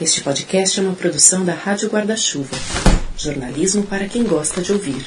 [0.00, 2.54] Este podcast é uma produção da Rádio Guarda-Chuva.
[3.16, 5.04] Jornalismo para quem gosta de ouvir.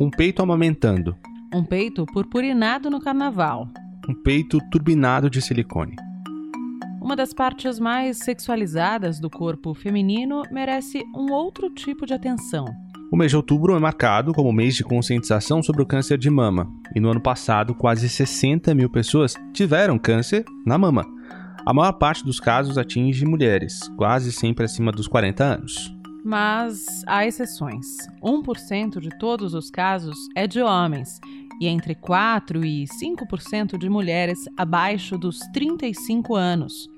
[0.00, 1.14] Um peito amamentando.
[1.52, 3.68] Um peito purpurinado no carnaval.
[4.08, 5.96] Um peito turbinado de silicone.
[6.98, 12.64] Uma das partes mais sexualizadas do corpo feminino merece um outro tipo de atenção.
[13.10, 16.68] O mês de outubro é marcado como mês de conscientização sobre o câncer de mama,
[16.94, 21.04] e no ano passado quase 60 mil pessoas tiveram câncer na mama.
[21.66, 25.94] A maior parte dos casos atinge mulheres, quase sempre acima dos 40 anos.
[26.24, 27.86] Mas há exceções.
[28.22, 31.20] 1% de todos os casos é de homens,
[31.60, 36.88] e entre 4 e 5% de mulheres abaixo dos 35 anos.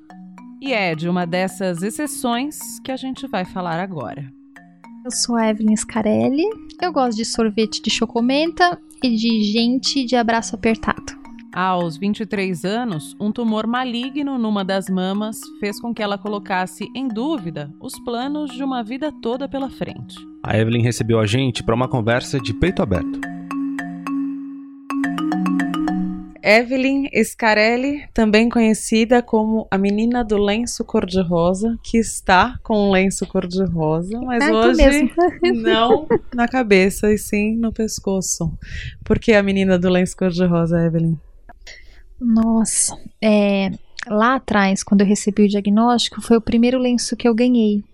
[0.61, 4.36] E é de uma dessas exceções que a gente vai falar agora.
[5.07, 6.43] Eu sou a Evelyn Scarelli.
[6.83, 11.17] Eu gosto de sorvete de chocomenta e de gente de abraço apertado.
[11.55, 17.07] Aos 23 anos, um tumor maligno numa das mamas fez com que ela colocasse em
[17.07, 20.17] dúvida os planos de uma vida toda pela frente.
[20.43, 23.36] A Evelyn recebeu a gente para uma conversa de peito aberto.
[26.43, 33.27] Evelyn Scarelli, também conhecida como a menina do lenço cor-de-rosa, que está com um lenço
[33.27, 35.13] cor-de-rosa, mas tu hoje
[35.55, 38.53] não na cabeça e sim no pescoço.
[39.05, 41.17] Por que a menina do lenço cor-de-rosa, Evelyn?
[42.21, 43.71] Nossa, é,
[44.07, 47.85] lá atrás, quando eu recebi o diagnóstico, foi o primeiro lenço que eu ganhei.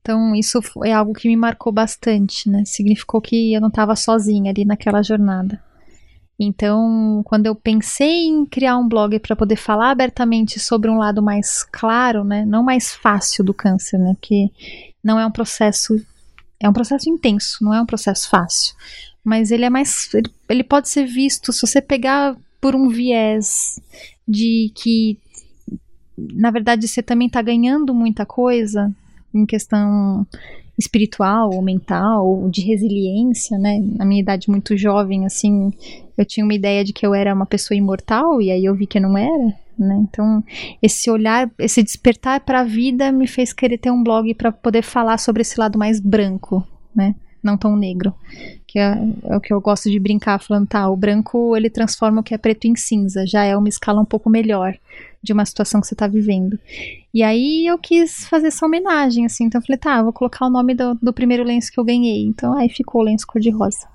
[0.00, 2.64] Então, isso é algo que me marcou bastante, né?
[2.64, 5.60] Significou que eu não estava sozinha ali naquela jornada.
[6.38, 11.22] Então, quando eu pensei em criar um blog para poder falar abertamente sobre um lado
[11.22, 14.50] mais claro, né, não mais fácil do câncer, né, porque
[15.02, 15.98] não é um processo,
[16.60, 18.74] é um processo intenso, não é um processo fácil,
[19.24, 23.80] mas ele é mais, ele, ele pode ser visto se você pegar por um viés
[24.28, 25.18] de que,
[26.18, 28.94] na verdade, você também está ganhando muita coisa
[29.32, 30.26] em questão
[30.78, 33.82] espiritual ou mental, ou de resiliência, né?
[33.96, 35.72] Na minha idade muito jovem, assim,
[36.16, 38.86] eu tinha uma ideia de que eu era uma pessoa imortal e aí eu vi
[38.86, 40.04] que eu não era, né?
[40.08, 40.44] Então,
[40.82, 44.82] esse olhar, esse despertar para a vida me fez querer ter um blog para poder
[44.82, 47.14] falar sobre esse lado mais branco, né?
[47.42, 48.12] Não tão negro,
[48.66, 52.20] que é, é o que eu gosto de brincar, falando, tá, o branco ele transforma
[52.20, 54.76] o que é preto em cinza, já é uma escala um pouco melhor
[55.22, 56.58] de uma situação que você tá vivendo.
[57.16, 60.44] E aí eu quis fazer essa homenagem, assim, então eu falei, tá, eu vou colocar
[60.44, 62.26] o nome do, do primeiro lenço que eu ganhei.
[62.26, 63.88] Então aí ficou o lenço cor-de-rosa.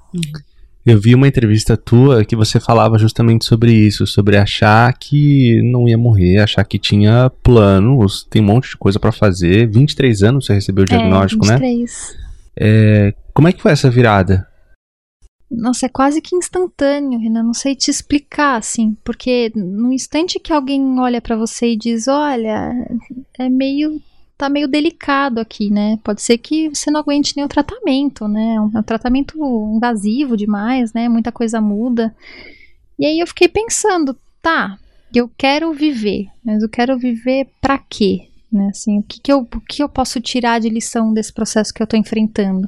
[0.84, 5.88] Eu vi uma entrevista tua que você falava justamente sobre isso, sobre achar que não
[5.88, 9.70] ia morrer, achar que tinha planos, tem um monte de coisa pra fazer.
[9.70, 11.54] 23 anos você recebeu o diagnóstico, é, né?
[11.60, 12.18] 23.
[12.58, 14.48] É, como é que foi essa virada?
[15.52, 17.44] Nossa, é quase que instantâneo, Renan.
[17.44, 22.08] Não sei te explicar, assim, porque no instante que alguém olha pra você e diz,
[22.08, 22.74] olha,
[23.38, 24.02] é meio.
[24.38, 26.00] tá meio delicado aqui, né?
[26.04, 28.56] Pode ser que você não aguente nem o tratamento, né?
[28.56, 29.38] É um, tratamento
[29.76, 31.10] invasivo demais, né?
[31.10, 32.16] Muita coisa muda.
[32.98, 34.78] E aí eu fiquei pensando, tá,
[35.14, 38.31] eu quero viver, mas eu quero viver pra quê?
[38.52, 41.74] Né, assim, o que, que, eu, o que eu posso tirar de lição desse processo
[41.74, 42.68] que eu estou enfrentando?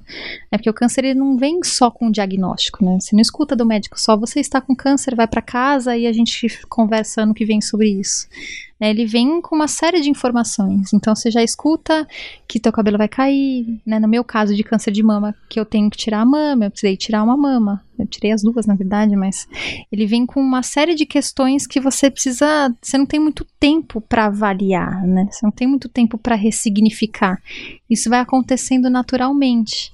[0.50, 2.98] É porque o câncer ele não vem só com o diagnóstico, né?
[3.02, 6.14] Você não escuta do médico só, você está com câncer, vai para casa e a
[6.14, 8.30] gente conversa ano que vem sobre isso.
[8.80, 10.94] Né, Ele vem com uma série de informações.
[10.94, 12.08] Então você já escuta
[12.48, 14.00] que teu cabelo vai cair, né?
[14.00, 16.72] No meu caso de câncer de mama, que eu tenho que tirar a mama, eu
[16.72, 17.84] precisei tirar uma mama.
[17.98, 19.48] Eu tirei as duas, na verdade, mas
[19.92, 24.02] ele vem com uma série de questões que você precisa, você não tem muito tempo
[24.02, 25.28] para avaliar, né?
[25.32, 27.42] Você não tem muito tempo para ressignificar.
[27.90, 29.94] Isso vai acontecendo naturalmente.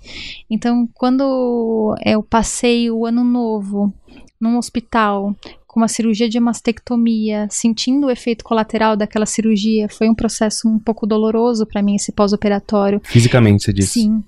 [0.49, 3.93] Então, quando eu passei o ano novo
[4.39, 5.35] num hospital
[5.79, 11.07] uma cirurgia de mastectomia, sentindo o efeito colateral daquela cirurgia, foi um processo um pouco
[11.07, 13.01] doloroso para mim esse pós-operatório.
[13.03, 14.01] Fisicamente, você disse.
[14.01, 14.23] Sim.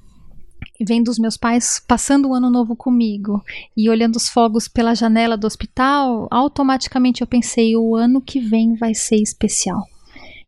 [0.83, 3.43] Vendo os meus pais passando o ano novo comigo
[3.77, 8.75] e olhando os fogos pela janela do hospital, automaticamente eu pensei: o ano que vem
[8.75, 9.83] vai ser especial.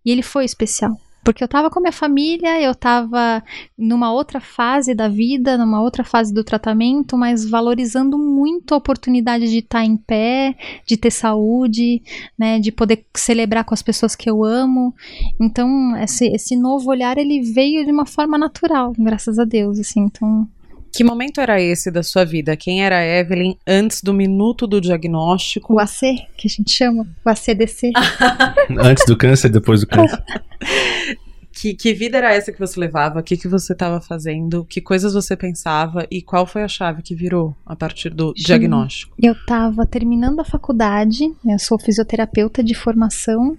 [0.03, 0.97] E ele foi especial.
[1.23, 3.41] Porque eu tava com a minha família, eu tava
[3.77, 9.49] numa outra fase da vida, numa outra fase do tratamento, mas valorizando muito a oportunidade
[9.49, 10.55] de estar em pé,
[10.85, 12.01] de ter saúde,
[12.37, 14.93] né, de poder celebrar com as pessoas que eu amo.
[15.39, 20.01] Então, esse, esse novo olhar, ele veio de uma forma natural, graças a Deus, assim,
[20.01, 20.47] então...
[20.93, 22.55] Que momento era esse da sua vida?
[22.55, 25.73] Quem era a Evelyn antes do minuto do diagnóstico?
[25.73, 26.01] O AC,
[26.37, 27.91] que a gente chama, o ACDC.
[28.77, 30.23] Antes do câncer, depois do câncer.
[31.63, 33.19] que, que vida era essa que você levava?
[33.19, 34.65] O que, que você estava fazendo?
[34.65, 36.05] Que coisas você pensava?
[36.11, 39.15] E qual foi a chave que virou a partir do Sim, diagnóstico?
[39.21, 43.57] Eu estava terminando a faculdade, eu sou fisioterapeuta de formação,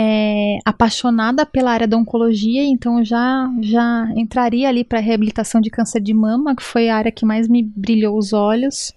[0.00, 6.00] é, apaixonada pela área da oncologia, então já, já entraria ali para reabilitação de câncer
[6.00, 8.94] de mama, que foi a área que mais me brilhou os olhos.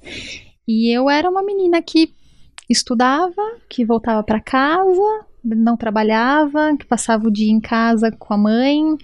[0.67, 2.13] E eu era uma menina que
[2.69, 8.37] estudava, que voltava para casa, não trabalhava, que passava o dia em casa com a
[8.37, 8.95] mãe,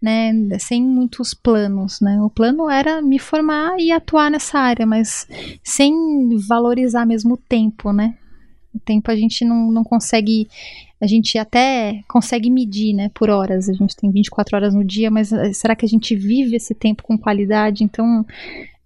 [0.00, 2.18] né, sem muitos planos, né?
[2.22, 5.28] O plano era me formar e atuar nessa área, mas
[5.62, 5.94] sem
[6.48, 8.16] valorizar mesmo o tempo, né?
[8.74, 10.48] O tempo a gente não, não consegue,
[11.02, 13.68] a gente até consegue medir, né, por horas.
[13.68, 16.76] A gente tem 24 horas no dia, mas eh, será que a gente vive esse
[16.76, 17.82] tempo com qualidade?
[17.82, 18.24] Então,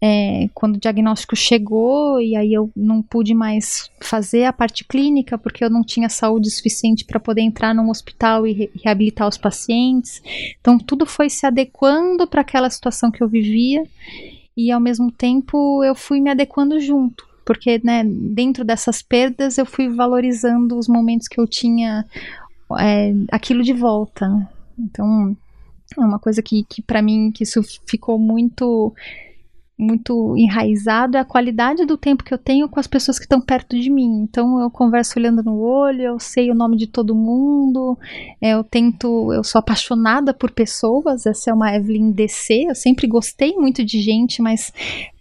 [0.01, 5.37] é, quando o diagnóstico chegou e aí eu não pude mais fazer a parte clínica
[5.37, 9.37] porque eu não tinha saúde suficiente para poder entrar num hospital e re reabilitar os
[9.37, 10.23] pacientes.
[10.59, 13.83] Então tudo foi se adequando para aquela situação que eu vivia
[14.57, 19.65] e ao mesmo tempo eu fui me adequando junto, porque né, dentro dessas perdas eu
[19.65, 22.05] fui valorizando os momentos que eu tinha
[22.79, 24.29] é, aquilo de volta.
[24.77, 25.35] Então
[25.97, 28.93] é uma coisa que, que para mim que isso ficou muito
[29.79, 33.41] muito enraizado é a qualidade do tempo que eu tenho com as pessoas que estão
[33.41, 34.23] perto de mim.
[34.23, 37.97] Então eu converso olhando no olho, eu sei o nome de todo mundo,
[38.41, 43.55] eu tento, eu sou apaixonada por pessoas, essa é uma Evelyn DC, eu sempre gostei
[43.55, 44.73] muito de gente, mas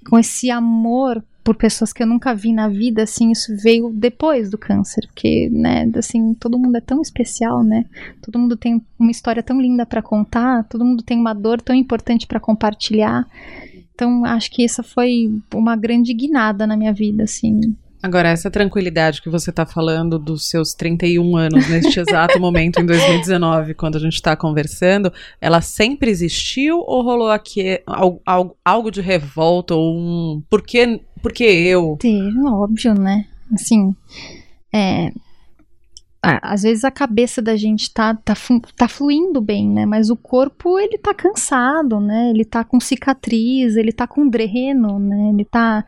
[0.09, 4.49] com esse amor por pessoas que eu nunca vi na vida, assim, isso veio depois
[4.49, 7.85] do câncer, porque, né, assim, todo mundo é tão especial, né?
[8.19, 11.75] Todo mundo tem uma história tão linda para contar, todo mundo tem uma dor tão
[11.75, 13.27] importante para compartilhar.
[13.93, 17.75] Então, acho que essa foi uma grande guinada na minha vida, assim.
[18.05, 22.85] Agora, essa tranquilidade que você está falando dos seus 31 anos neste exato momento, em
[22.85, 25.11] 2019, quando a gente está conversando,
[25.41, 28.21] ela sempre existiu ou rolou aqui algo,
[28.63, 30.43] algo de revolta ou um.
[30.47, 31.97] Por que, por que eu?
[31.99, 33.25] Sim, óbvio, né?
[33.51, 33.95] Assim,
[34.71, 35.11] é,
[36.41, 38.33] às vezes a cabeça da gente tá, tá,
[38.75, 39.85] tá fluindo bem, né?
[39.85, 42.29] Mas o corpo, ele tá cansado, né?
[42.29, 45.31] Ele tá com cicatriz, ele tá com dreno, né?
[45.33, 45.85] Ele tá,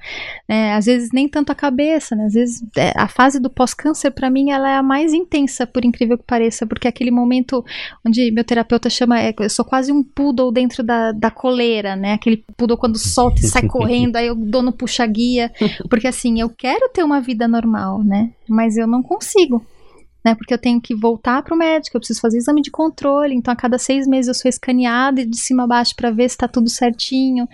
[0.48, 2.26] é, às vezes nem tanto a cabeça, né?
[2.26, 5.84] Às vezes é, a fase do pós-câncer, para mim, ela é a mais intensa, por
[5.84, 7.64] incrível que pareça, porque é aquele momento
[8.06, 12.14] onde meu terapeuta chama, é, eu sou quase um poodle dentro da, da coleira, né?
[12.14, 15.52] Aquele poodle quando solta e sai correndo, aí eu dou no puxa-guia,
[15.90, 18.32] porque assim, eu quero ter uma vida normal, né?
[18.48, 19.66] Mas eu não consigo
[20.28, 20.36] né?
[20.36, 23.54] Porque eu tenho que voltar para o médico, eu preciso fazer exame de controle, então
[23.54, 26.50] a cada seis meses eu sou escaneada de cima a baixo para ver se está
[26.50, 27.48] tudo certinho.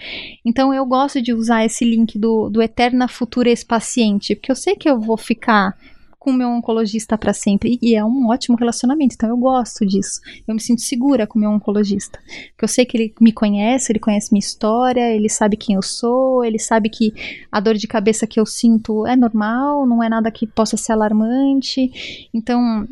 [0.44, 4.75] Então eu gosto de usar esse link do, do Eterna Futura Ex-Paciente, porque eu sei
[4.75, 5.78] que eu vou ficar
[6.24, 7.78] com o meu oncologista para sempre.
[7.81, 10.22] E é um ótimo relacionamento, então eu gosto disso.
[10.48, 12.18] Eu me sinto segura com o meu oncologista.
[12.52, 15.81] Porque eu sei que ele me conhece, ele conhece minha história, ele sabe quem eu
[15.81, 17.14] sou, ele sabe que
[17.52, 20.94] a dor de cabeça que eu sinto é normal, não é nada que possa ser
[20.94, 22.30] alarmante.
[22.34, 22.88] Então.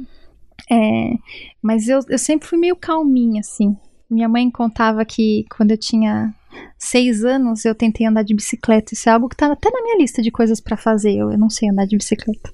[0.69, 1.13] É,
[1.61, 3.75] mas eu, eu sempre fui meio calminha, assim.
[4.09, 6.33] Minha mãe contava que quando eu tinha
[6.77, 8.93] seis anos eu tentei andar de bicicleta.
[8.93, 11.15] Isso é algo que tá até na minha lista de coisas para fazer.
[11.15, 12.51] Eu, eu, não sei andar de bicicleta.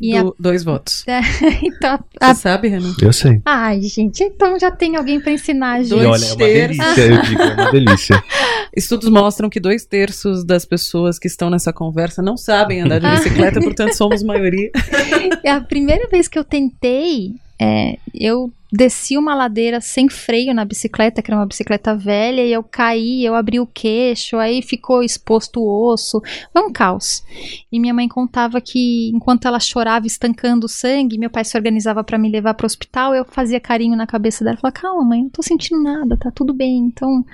[0.00, 0.32] Do, a...
[0.38, 1.04] Dois votos.
[1.16, 1.20] É,
[1.62, 2.34] então, a...
[2.34, 2.94] Você sabe, Renan?
[3.00, 3.40] Eu sei.
[3.44, 5.90] Ai, gente, então já tem alguém para ensinar a gente.
[5.90, 8.24] Dois olha, é uma delícia, eu digo, é uma delícia.
[8.76, 13.08] Estudos mostram que dois terços das pessoas que estão nessa conversa não sabem andar de
[13.16, 14.70] bicicleta, portanto somos maioria.
[15.42, 20.64] É a primeira vez que eu tentei, é, eu desci uma ladeira sem freio na
[20.64, 25.02] bicicleta, que era uma bicicleta velha, e eu caí, eu abri o queixo, aí ficou
[25.02, 26.20] exposto o osso.
[26.52, 27.22] Foi um caos.
[27.70, 32.02] E minha mãe contava que enquanto ela chorava estancando o sangue, meu pai se organizava
[32.02, 35.22] para me levar para o hospital, eu fazia carinho na cabeça dela, falava: "Calma, mãe,
[35.22, 36.78] não tô sentindo nada, tá tudo bem".
[36.78, 37.24] Então,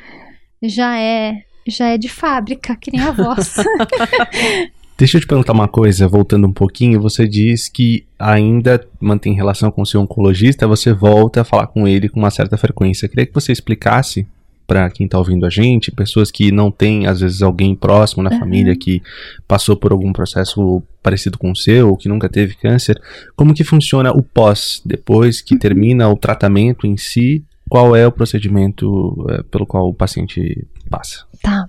[0.63, 3.55] já é já é de fábrica, que nem a voz.
[5.03, 9.69] Deixa eu te perguntar uma coisa, voltando um pouquinho, você diz que ainda mantém relação
[9.69, 13.07] com o seu oncologista, você volta a falar com ele com uma certa frequência.
[13.07, 14.25] Eu queria que você explicasse
[14.65, 18.31] para quem está ouvindo a gente, pessoas que não têm, às vezes, alguém próximo na
[18.31, 18.39] uhum.
[18.39, 19.03] família que
[19.49, 22.97] passou por algum processo parecido com o seu, ou que nunca teve câncer,
[23.35, 28.13] como que funciona o pós, depois que termina o tratamento em si, qual é o
[28.13, 31.25] procedimento é, pelo qual o paciente passa?
[31.43, 31.67] Tá.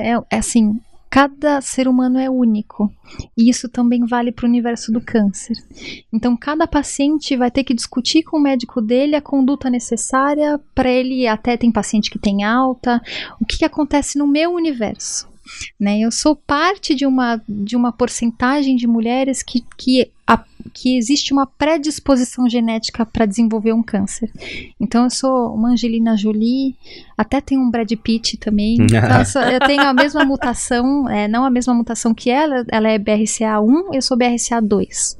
[0.00, 0.78] É, é assim,
[1.14, 2.92] Cada ser humano é único
[3.38, 5.54] e isso também vale para o universo do câncer.
[6.12, 10.90] Então, cada paciente vai ter que discutir com o médico dele a conduta necessária para
[10.90, 11.28] ele.
[11.28, 13.00] Até tem paciente que tem alta.
[13.40, 15.28] O que, que acontece no meu universo?
[15.78, 16.00] Né?
[16.00, 21.32] Eu sou parte de uma, de uma porcentagem de mulheres que, que a, que existe
[21.32, 24.30] uma predisposição genética para desenvolver um câncer.
[24.80, 26.76] Então eu sou uma Angelina Jolie,
[27.16, 28.78] até tenho um Brad Pitt também.
[29.04, 32.64] Então, eu, sou, eu tenho a mesma mutação, é, não a mesma mutação que ela,
[32.70, 35.16] ela é BRCA1, eu sou BRCA2.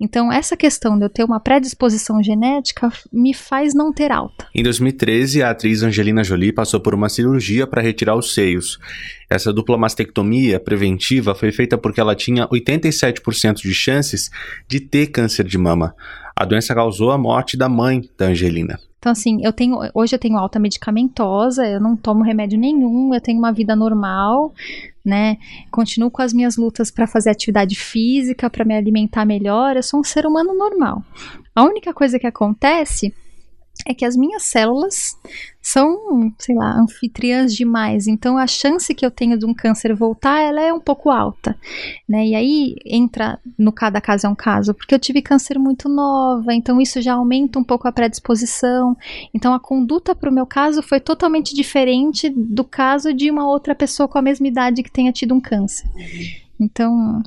[0.00, 4.46] Então, essa questão de eu ter uma predisposição genética me faz não ter alta.
[4.54, 8.78] Em 2013, a atriz Angelina Jolie passou por uma cirurgia para retirar os seios.
[9.28, 14.30] Essa dupla mastectomia preventiva foi feita porque ela tinha 87% de chances
[14.66, 15.94] de ter câncer de mama.
[16.34, 18.80] A doença causou a morte da mãe da Angelina.
[19.00, 19.78] Então, assim, eu tenho.
[19.94, 24.52] Hoje eu tenho alta medicamentosa, eu não tomo remédio nenhum, eu tenho uma vida normal,
[25.04, 25.38] né?
[25.70, 29.76] Continuo com as minhas lutas para fazer atividade física, para me alimentar melhor.
[29.76, 31.02] Eu sou um ser humano normal.
[31.54, 33.14] A única coisa que acontece
[33.86, 35.16] é que as minhas células
[35.62, 38.06] são, sei lá, anfitriãs demais.
[38.06, 41.56] Então a chance que eu tenho de um câncer voltar, ela é um pouco alta,
[42.08, 42.26] né?
[42.26, 46.54] E aí entra no cada caso é um caso, porque eu tive câncer muito nova,
[46.54, 48.96] então isso já aumenta um pouco a predisposição.
[49.34, 53.74] Então a conduta para o meu caso foi totalmente diferente do caso de uma outra
[53.74, 55.88] pessoa com a mesma idade que tenha tido um câncer.
[56.58, 57.22] Então,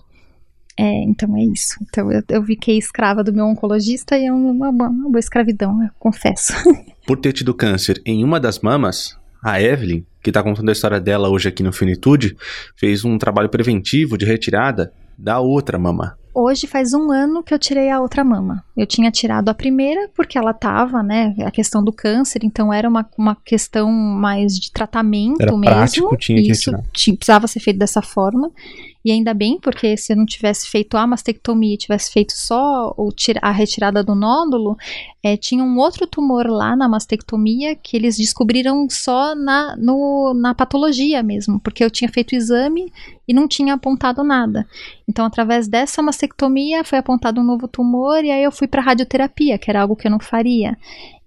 [0.78, 1.76] é, então é isso.
[1.82, 5.82] Então eu, eu fiquei escrava do meu oncologista e é uma, uma, uma boa escravidão,
[5.84, 6.54] eu confesso.
[7.06, 11.00] Por ter tido câncer em uma das mamas, a Evelyn, que está contando a história
[11.00, 12.36] dela hoje aqui no Finitude,
[12.76, 16.18] fez um trabalho preventivo de retirada da outra mama.
[16.36, 18.64] Hoje faz um ano que eu tirei a outra mama.
[18.76, 21.36] Eu tinha tirado a primeira porque ela tava, né?
[21.46, 25.76] A questão do câncer, então era uma, uma questão mais de tratamento era mesmo.
[25.76, 26.92] Prático, tinha Isso que retirar.
[26.92, 28.50] tinha, precisava ser feito dessa forma.
[29.06, 32.96] E ainda bem, porque se eu não tivesse feito a mastectomia, tivesse feito só
[33.42, 34.78] a retirada do nódulo,
[35.22, 40.56] é, tinha um outro tumor lá na mastectomia que eles descobriram só na, no, na
[40.56, 42.94] patologia mesmo, porque eu tinha feito o exame
[43.28, 44.66] e não tinha apontado nada.
[45.08, 49.58] Então, através dessa mastectomia, foi apontado um novo tumor e aí eu fui para radioterapia,
[49.58, 50.78] que era algo que eu não faria.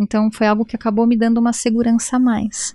[0.01, 2.75] Então, foi algo que acabou me dando uma segurança a mais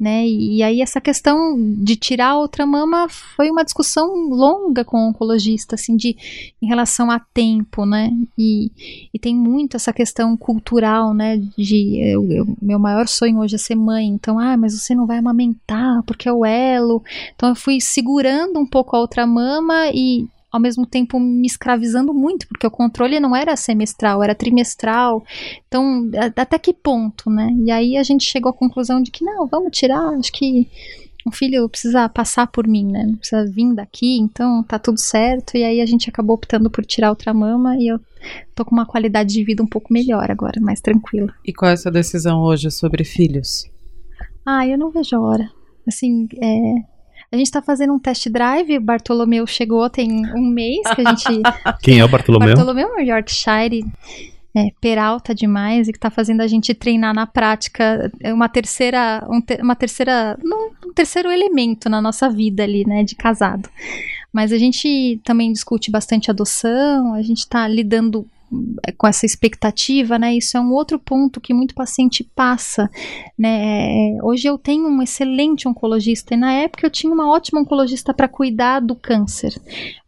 [0.00, 0.26] né?
[0.26, 5.74] E aí essa questão de tirar outra mama foi uma discussão longa com o oncologista,
[5.74, 6.16] assim, de
[6.62, 8.10] em relação a tempo, né?
[8.38, 8.72] E,
[9.12, 11.36] e tem muito essa questão cultural, né?
[11.56, 15.06] De eu, eu, meu maior sonho hoje é ser mãe, então, ah, mas você não
[15.06, 17.02] vai amamentar porque é o elo.
[17.36, 22.12] Então eu fui segurando um pouco a outra mama e ao mesmo tempo me escravizando
[22.12, 25.24] muito, porque o controle não era semestral, era trimestral.
[25.68, 27.54] Então, até que ponto, né?
[27.64, 30.68] E aí a gente chegou à conclusão de que não, vamos tirar, acho que
[31.26, 33.04] um filho precisa passar por mim, né?
[33.06, 35.56] Não precisa vir daqui, então tá tudo certo.
[35.56, 38.00] E aí a gente acabou optando por tirar outra mama e eu
[38.54, 41.32] tô com uma qualidade de vida um pouco melhor agora, mais tranquila.
[41.44, 43.70] E qual é a sua decisão hoje sobre filhos?
[44.44, 45.50] Ah, eu não vejo a hora.
[45.86, 46.74] Assim, é,
[47.32, 51.14] a gente tá fazendo um test drive, o Bartolomeu chegou tem um mês que a
[51.14, 51.42] gente.
[51.80, 52.56] Quem é o Bartolomeu?
[52.56, 53.84] Bartolomeu é um Yorkshire.
[54.52, 59.40] É, peralta demais e que tá fazendo a gente treinar na prática uma terceira um
[59.40, 60.36] te, uma terceira
[60.84, 63.68] um terceiro elemento na nossa vida ali, né, de casado.
[64.32, 68.26] Mas a gente também discute bastante adoção, a gente está lidando
[68.98, 70.34] com essa expectativa, né?
[70.34, 72.90] Isso é um outro ponto que muito paciente passa,
[73.38, 74.18] né?
[74.22, 78.28] Hoje eu tenho um excelente oncologista e na época eu tinha uma ótima oncologista para
[78.28, 79.54] cuidar do câncer,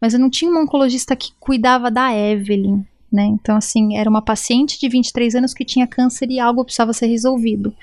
[0.00, 3.24] mas eu não tinha uma oncologista que cuidava da Evelyn, né?
[3.26, 7.06] Então assim, era uma paciente de 23 anos que tinha câncer e algo precisava ser
[7.06, 7.74] resolvido.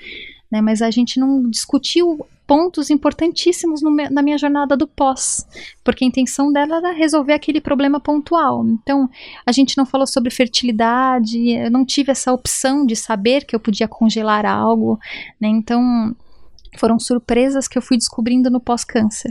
[0.50, 5.46] Né, mas a gente não discutiu pontos importantíssimos no, na minha jornada do pós,
[5.84, 8.66] porque a intenção dela era resolver aquele problema pontual.
[8.66, 9.08] Então,
[9.46, 13.60] a gente não falou sobre fertilidade, eu não tive essa opção de saber que eu
[13.60, 14.98] podia congelar algo,
[15.40, 15.46] né?
[15.46, 16.12] Então,
[16.78, 19.30] foram surpresas que eu fui descobrindo no pós-câncer,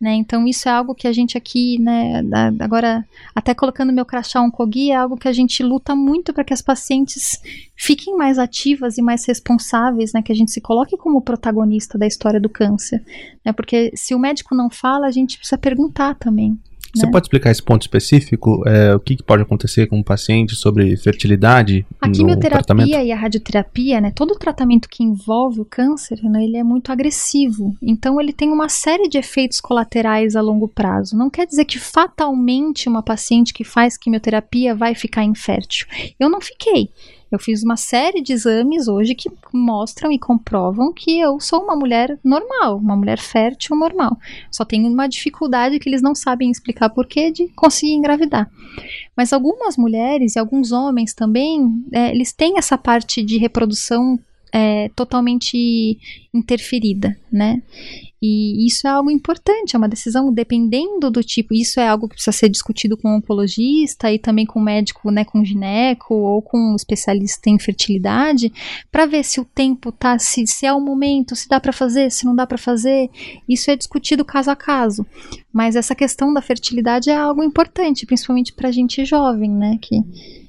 [0.00, 0.14] né?
[0.14, 2.22] Então isso é algo que a gente aqui, né,
[2.60, 3.04] agora
[3.34, 6.62] até colocando meu crachá oncoguia, é algo que a gente luta muito para que as
[6.62, 7.40] pacientes
[7.74, 12.06] fiquem mais ativas e mais responsáveis, né, que a gente se coloque como protagonista da
[12.06, 13.02] história do câncer,
[13.44, 13.52] né?
[13.52, 16.58] Porque se o médico não fala, a gente precisa perguntar também.
[16.96, 17.12] Você né?
[17.12, 18.62] pode explicar esse ponto específico?
[18.66, 21.84] É, o que, que, pode acontecer com o paciente sobre fertilidade?
[22.00, 26.64] A quimioterapia e a radioterapia, né, todo tratamento que envolve o câncer, né, ele é
[26.64, 27.76] muito agressivo.
[27.82, 31.16] Então ele tem uma série de efeitos colaterais a longo prazo.
[31.16, 35.86] Não quer dizer que fatalmente uma paciente que faz quimioterapia vai ficar infértil.
[36.18, 36.90] Eu não fiquei.
[37.30, 41.74] Eu fiz uma série de exames hoje que mostram e comprovam que eu sou uma
[41.74, 44.16] mulher normal, uma mulher fértil normal.
[44.50, 48.48] Só tenho uma dificuldade que eles não sabem explicar porquê de conseguir engravidar.
[49.16, 54.18] Mas algumas mulheres e alguns homens também, é, eles têm essa parte de reprodução
[54.56, 55.98] é, totalmente
[56.32, 57.62] interferida, né?
[58.22, 61.52] E isso é algo importante, é uma decisão dependendo do tipo.
[61.52, 65.10] Isso é algo que precisa ser discutido com o oncologista e também com o médico,
[65.10, 68.50] né, com gineco ou com um especialista em fertilidade,
[68.90, 72.10] para ver se o tempo tá, se, se é o momento, se dá para fazer,
[72.10, 73.10] se não dá para fazer.
[73.46, 75.04] Isso é discutido caso a caso.
[75.52, 80.02] Mas essa questão da fertilidade é algo importante, principalmente para gente jovem, né, que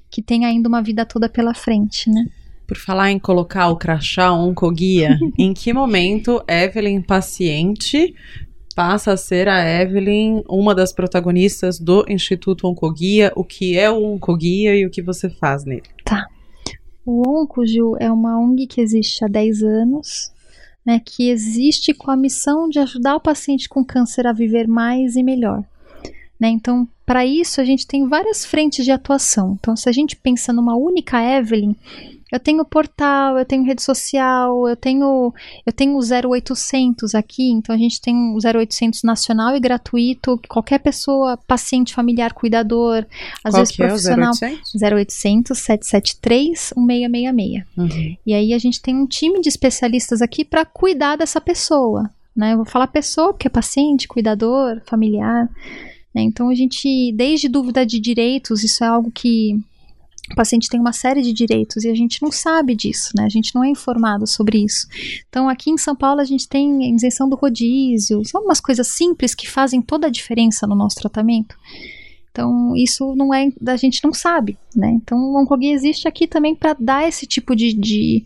[0.09, 2.25] que tem ainda uma vida toda pela frente, né?
[2.67, 8.13] Por falar em colocar o crachá oncoguia, em que momento Evelyn paciente
[8.75, 13.31] passa a ser a Evelyn uma das protagonistas do Instituto Oncoguia?
[13.35, 15.81] O que é o Oncoguia e o que você faz nele?
[16.05, 16.27] Tá.
[17.03, 20.31] O Oncogil é uma ONG que existe há 10 anos,
[20.85, 25.15] né, que existe com a missão de ajudar o paciente com câncer a viver mais
[25.15, 25.63] e melhor.
[26.39, 26.49] Né?
[26.49, 29.57] Então, para isso, a gente tem várias frentes de atuação.
[29.59, 31.75] Então, se a gente pensa numa única Evelyn,
[32.31, 35.33] eu tenho portal, eu tenho rede social, eu tenho
[35.65, 40.79] eu tenho o 0800 aqui, então a gente tem o 0800 nacional e gratuito, qualquer
[40.79, 43.05] pessoa, paciente, familiar, cuidador,
[43.43, 44.81] às Qual vezes que profissional, é o 0800?
[44.81, 47.65] 0800 773 1666.
[47.77, 48.17] Uhum.
[48.25, 52.53] E aí a gente tem um time de especialistas aqui para cuidar dessa pessoa, né?
[52.53, 55.49] Eu vou falar pessoa porque é paciente, cuidador, familiar.
[56.13, 56.21] né?
[56.21, 59.59] Então a gente, desde dúvida de direitos, isso é algo que
[60.31, 63.23] o paciente tem uma série de direitos e a gente não sabe disso, né?
[63.23, 64.87] A gente não é informado sobre isso.
[65.29, 69.33] Então, aqui em São Paulo, a gente tem isenção do rodízio, são umas coisas simples
[69.33, 71.55] que fazem toda a diferença no nosso tratamento.
[72.31, 74.91] Então, isso não é, a gente não sabe, né?
[74.91, 78.23] Então, o Oncoguia existe aqui também para dar esse tipo de, de,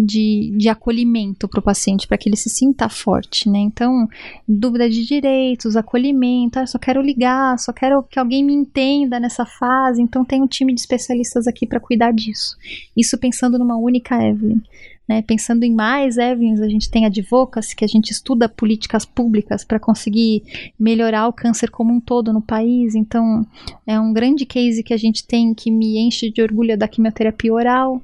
[0.00, 3.58] de, de acolhimento para o paciente, para que ele se sinta forte, né?
[3.58, 4.08] Então,
[4.48, 9.44] dúvida de direitos, acolhimento, ah, só quero ligar, só quero que alguém me entenda nessa
[9.44, 12.56] fase, então tem um time de especialistas aqui para cuidar disso.
[12.96, 14.60] Isso pensando numa única Evelyn.
[15.06, 19.64] Né, pensando em mais Evelyns, a gente tem advocacy, que a gente estuda políticas públicas
[19.64, 20.44] para conseguir
[20.78, 22.94] melhorar o câncer como um todo no país.
[22.94, 23.44] Então,
[23.84, 27.52] é um grande case que a gente tem que me enche de orgulho da quimioterapia
[27.52, 28.00] oral.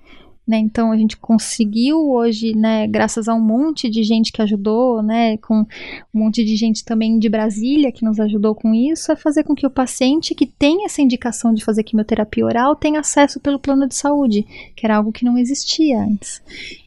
[0.46, 5.02] Né, então a gente conseguiu hoje, né, graças a um monte de gente que ajudou,
[5.02, 5.66] né, com um
[6.14, 9.66] monte de gente também de Brasília que nos ajudou com isso, é fazer com que
[9.66, 13.96] o paciente que tem essa indicação de fazer quimioterapia oral tenha acesso pelo plano de
[13.96, 16.40] saúde, que era algo que não existia antes.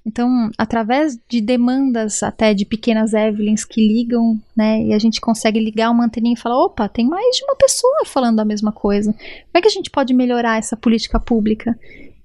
[0.06, 5.60] Então, através de demandas até de pequenas Evelyns que ligam, né, e a gente consegue
[5.60, 9.12] ligar uma anteninha e falar, opa, tem mais de uma pessoa falando a mesma coisa.
[9.12, 11.78] Como é que a gente pode melhorar essa política pública?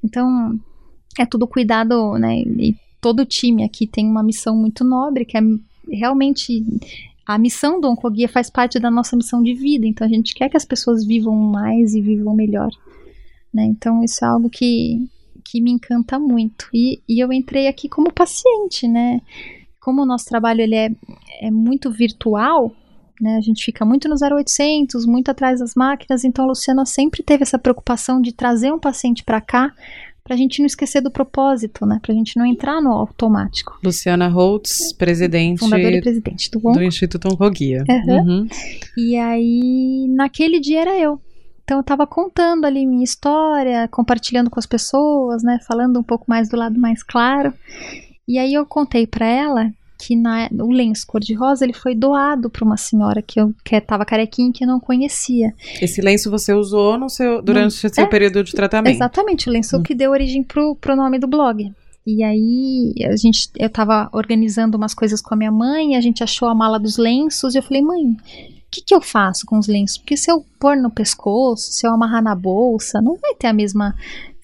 [0.03, 0.57] Então,
[1.19, 2.41] é tudo cuidado, né?
[2.41, 5.41] E todo time aqui tem uma missão muito nobre, que é
[5.91, 6.65] realmente
[7.27, 9.87] a missão do Oncoguia faz parte da nossa missão de vida.
[9.87, 12.71] Então a gente quer que as pessoas vivam mais e vivam melhor,
[13.53, 13.65] né?
[13.65, 15.09] Então isso é algo que
[15.45, 16.69] que me encanta muito.
[16.73, 19.21] E, e eu entrei aqui como paciente, né?
[19.81, 20.91] Como o nosso trabalho ele é,
[21.41, 22.75] é muito virtual,
[23.21, 23.37] né?
[23.37, 27.43] A gente fica muito no 0800, muito atrás das máquinas, então a Luciana sempre teve
[27.43, 29.73] essa preocupação de trazer um paciente para cá
[30.25, 32.01] pra gente não esquecer do propósito, né?
[32.01, 33.79] Pra gente não entrar no automático.
[33.85, 36.83] Luciana Holtz, presidente Fundadora e presidente do do.
[36.83, 37.85] Instituto Oncoguia.
[37.87, 38.17] Uhum.
[38.17, 38.49] Uhum.
[38.97, 41.21] E aí, naquele dia era eu.
[41.63, 45.59] Então eu tava contando ali minha história, compartilhando com as pessoas, né?
[45.67, 47.53] Falando um pouco mais do lado mais claro.
[48.27, 49.71] E aí eu contei pra ela
[50.07, 54.05] que na, o lenço cor-de-rosa ele foi doado pra uma senhora que eu que tava
[54.05, 55.55] carequinha e que eu não conhecia.
[55.81, 58.95] Esse lenço você usou no seu, durante o seu é, período de tratamento?
[58.95, 59.83] Exatamente, o lenço Hum.
[59.83, 61.73] que deu origem pro, pro nome do blog.
[62.07, 66.23] E aí, a gente, eu tava organizando umas coisas com a minha mãe, a gente
[66.23, 68.17] achou a mala dos lenços, e eu falei, mãe, o
[68.71, 69.97] que, que eu faço com os lenços?
[69.97, 73.55] Porque se eu pôr no pescoço, se eu amarrar na bolsa, não vai ter a
[73.55, 73.95] mesma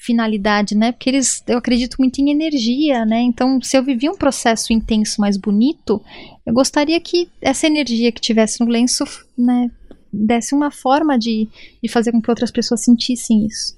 [0.00, 0.92] finalidade, né?
[0.92, 3.20] Porque eles, eu acredito muito em energia, né?
[3.20, 6.02] Então, se eu vivi um processo intenso, mais bonito,
[6.46, 9.04] eu gostaria que essa energia que tivesse no lenço,
[9.36, 9.70] né,
[10.10, 11.46] desse uma forma de,
[11.82, 13.76] de fazer com que outras pessoas sentissem isso.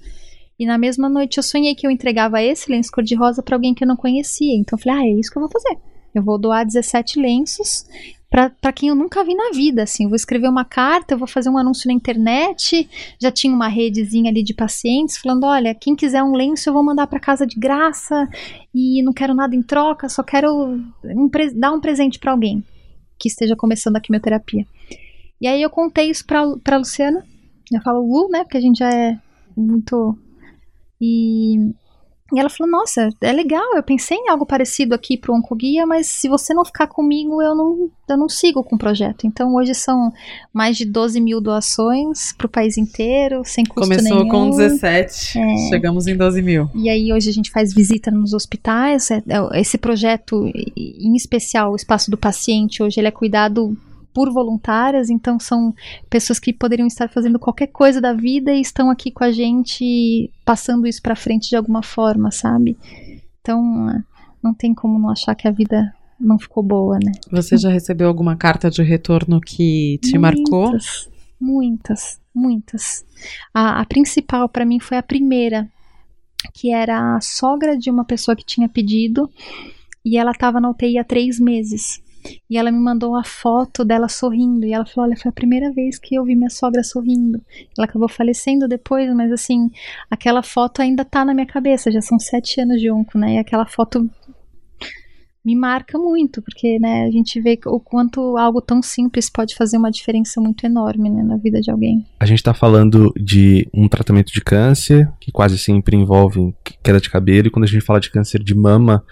[0.57, 3.83] E na mesma noite eu sonhei que eu entregava esse lenço cor-de-rosa para alguém que
[3.83, 4.55] eu não conhecia.
[4.55, 5.77] Então eu falei, ah, é isso que eu vou fazer.
[6.15, 7.85] Eu vou doar 17 lenços
[8.33, 10.05] para quem eu nunca vi na vida, assim.
[10.05, 12.89] Eu vou escrever uma carta, eu vou fazer um anúncio na internet.
[13.21, 16.83] Já tinha uma redezinha ali de pacientes falando, olha, quem quiser um lenço eu vou
[16.83, 18.27] mandar para casa de graça
[18.73, 20.49] e não quero nada em troca, só quero
[21.03, 22.63] um dar um presente para alguém
[23.19, 24.65] que esteja começando a quimioterapia.
[25.39, 27.23] E aí eu contei isso pra, pra Luciana.
[27.71, 28.43] Eu falo Lu, né?
[28.43, 29.15] Porque a gente já é
[29.55, 30.17] muito.
[30.99, 31.71] E,
[32.33, 36.07] E ela falou: Nossa, é legal, eu pensei em algo parecido aqui pro Oncoguia, mas
[36.07, 39.27] se você não ficar comigo, eu não, eu não sigo com o projeto.
[39.27, 40.11] Então hoje são
[40.51, 44.29] mais de 12 mil doações pro país inteiro, sem custo Começou nenhum.
[44.29, 45.57] com 17, É.
[45.69, 46.69] chegamos em 12 mil.
[46.75, 49.11] E aí hoje a gente faz visita nos hospitais.
[49.11, 53.77] É- é- Esse projeto, em especial o Espaço do Paciente, hoje ele é cuidado
[54.13, 55.73] por voluntárias, então são
[56.09, 60.31] pessoas que poderiam estar fazendo qualquer coisa da vida e estão aqui com a gente
[60.45, 62.77] passando isso pra frente de alguma forma, sabe?
[63.41, 64.03] Então,
[64.41, 67.11] não tem como não achar que a vida não ficou boa, né?
[67.31, 70.69] Você já recebeu alguma carta de retorno que te marcou?
[70.69, 73.05] Muitas, muitas, muitas.
[73.53, 75.67] A, a principal para mim foi a primeira,
[76.53, 79.29] que era a sogra de uma pessoa que tinha pedido
[80.05, 82.02] e ela estava na UTI há três meses.
[82.49, 84.65] E ela me mandou a foto dela sorrindo.
[84.65, 87.41] E ela falou: Olha, foi a primeira vez que eu vi minha sogra sorrindo.
[87.77, 89.69] Ela acabou falecendo depois, mas assim,
[90.09, 91.91] aquela foto ainda tá na minha cabeça.
[91.91, 93.35] Já são sete anos de onco, né?
[93.35, 94.09] E aquela foto
[95.45, 99.77] me marca muito, porque né, a gente vê o quanto algo tão simples pode fazer
[99.77, 102.05] uma diferença muito enorme né, na vida de alguém.
[102.19, 107.09] A gente está falando de um tratamento de câncer, que quase sempre envolve queda de
[107.09, 109.03] cabelo, e quando a gente fala de câncer de mama,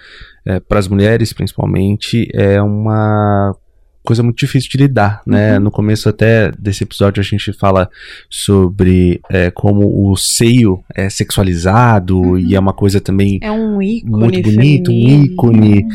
[0.68, 3.56] para as mulheres principalmente, é uma
[4.04, 5.58] coisa muito difícil de lidar, né?
[5.58, 5.66] Uhum.
[5.66, 7.90] No começo até desse episódio a gente fala
[8.30, 12.38] sobre é, como o seio é sexualizado Uhum.
[12.38, 15.26] e é uma coisa também É um ícone muito bonito, um feminino.
[15.26, 15.86] ícone.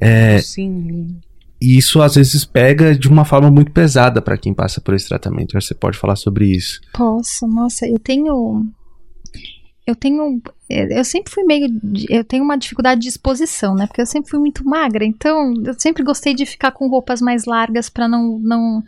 [0.00, 1.16] É, Sim.
[1.60, 5.08] e isso às vezes pega de uma forma muito pesada para quem passa por esse
[5.08, 5.52] tratamento.
[5.60, 6.80] Você pode falar sobre isso?
[6.92, 8.66] Posso, nossa, eu tenho.
[9.84, 10.40] Eu tenho.
[10.70, 11.68] Eu sempre fui meio.
[12.08, 13.84] Eu tenho uma dificuldade de exposição, né?
[13.88, 17.46] Porque eu sempre fui muito magra, então eu sempre gostei de ficar com roupas mais
[17.46, 18.84] largas para não, não,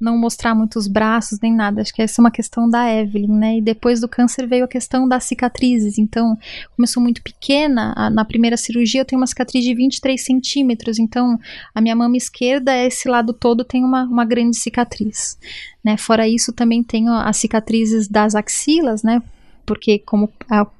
[0.00, 1.82] não mostrar muitos braços nem nada.
[1.82, 3.58] Acho que essa é uma questão da Evelyn, né?
[3.58, 5.98] E depois do câncer veio a questão das cicatrizes.
[5.98, 6.36] Então,
[6.74, 7.92] começou muito pequena.
[7.94, 10.98] a- Na primeira cirurgia eu tenho uma cicatriz de 23 centímetros.
[10.98, 11.38] Então,
[11.74, 15.38] a minha mama esquerda, esse lado todo, tem uma, uma grande cicatriz.
[15.84, 15.98] Né?
[15.98, 19.22] Fora isso, também tenho as cicatrizes das axilas, né?
[19.68, 20.32] Porque, como,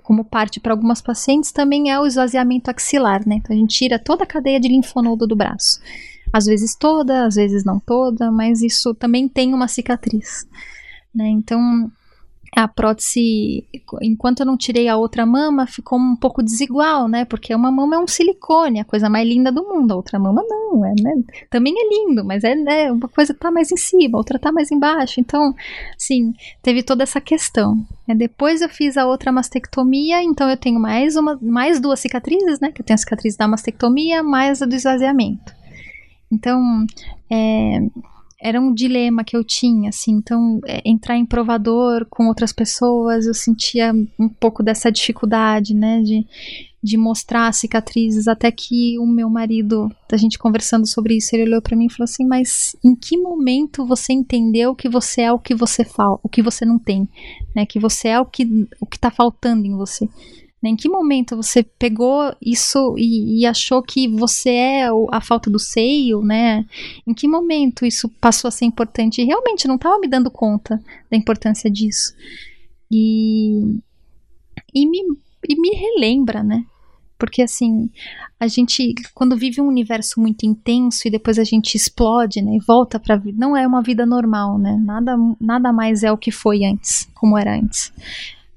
[0.02, 3.36] como parte para algumas pacientes, também é o esvaziamento axilar, né?
[3.36, 5.78] Então, a gente tira toda a cadeia de linfonodo do braço.
[6.32, 10.46] Às vezes toda, às vezes não toda, mas isso também tem uma cicatriz.
[11.14, 11.28] Né?
[11.28, 11.90] Então,
[12.56, 13.64] a prótese,
[14.02, 17.24] enquanto eu não tirei a outra mama, ficou um pouco desigual, né?
[17.24, 19.92] Porque uma mama é um silicone, a coisa mais linda do mundo.
[19.92, 21.14] A outra mama não, é, né?
[21.50, 22.90] Também é lindo, mas é, né?
[22.90, 25.20] Uma coisa tá mais em cima, a outra tá mais embaixo.
[25.20, 25.54] Então,
[25.96, 27.84] sim, teve toda essa questão.
[28.08, 32.60] É, depois eu fiz a outra mastectomia, então eu tenho mais uma, mais duas cicatrizes,
[32.60, 32.72] né?
[32.72, 35.52] Que eu tenho a cicatriz da mastectomia, mais a do esvaziamento.
[36.30, 36.86] Então,
[37.30, 37.80] é,
[38.40, 43.26] era um dilema que eu tinha, assim, então é, entrar em provador com outras pessoas,
[43.26, 46.24] eu sentia um pouco dessa dificuldade, né, de,
[46.80, 51.60] de mostrar cicatrizes, até que o meu marido, a gente conversando sobre isso, ele olhou
[51.60, 55.38] pra mim e falou assim, mas em que momento você entendeu que você é o
[55.38, 57.08] que você fala, o que você não tem,
[57.56, 60.08] né, que você é o que, o que tá faltando em você,
[60.62, 60.70] né?
[60.70, 65.58] Em que momento você pegou isso e, e achou que você é a falta do
[65.58, 66.64] seio, né?
[67.06, 69.22] Em que momento isso passou a ser importante?
[69.22, 72.14] E realmente não estava me dando conta da importância disso.
[72.90, 73.78] E,
[74.74, 74.98] e, me,
[75.48, 76.64] e me relembra, né?
[77.16, 77.90] Porque assim,
[78.38, 82.56] a gente, quando vive um universo muito intenso e depois a gente explode, né?
[82.56, 84.76] E volta pra vida, não é uma vida normal, né?
[84.76, 87.92] Nada, nada mais é o que foi antes, como era antes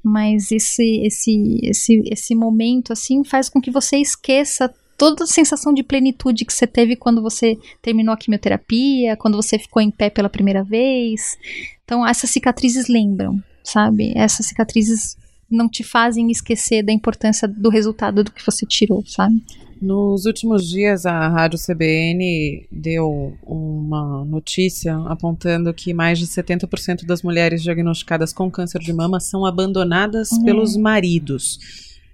[0.04, 5.74] mas esse esse esse esse momento assim faz com que você esqueça toda a sensação
[5.74, 10.10] de plenitude que você teve quando você terminou a quimioterapia, quando você ficou em pé
[10.10, 11.38] pela primeira vez.
[11.84, 14.14] Então essas cicatrizes lembram, sabe?
[14.16, 15.18] Essas cicatrizes
[15.50, 19.44] não te fazem esquecer da importância do resultado do que você tirou, sabe?
[19.82, 27.24] Nos últimos dias, a Rádio CBN deu uma notícia apontando que mais de 70% das
[27.24, 30.44] mulheres diagnosticadas com câncer de mama são abandonadas É.
[30.46, 31.58] pelos maridos.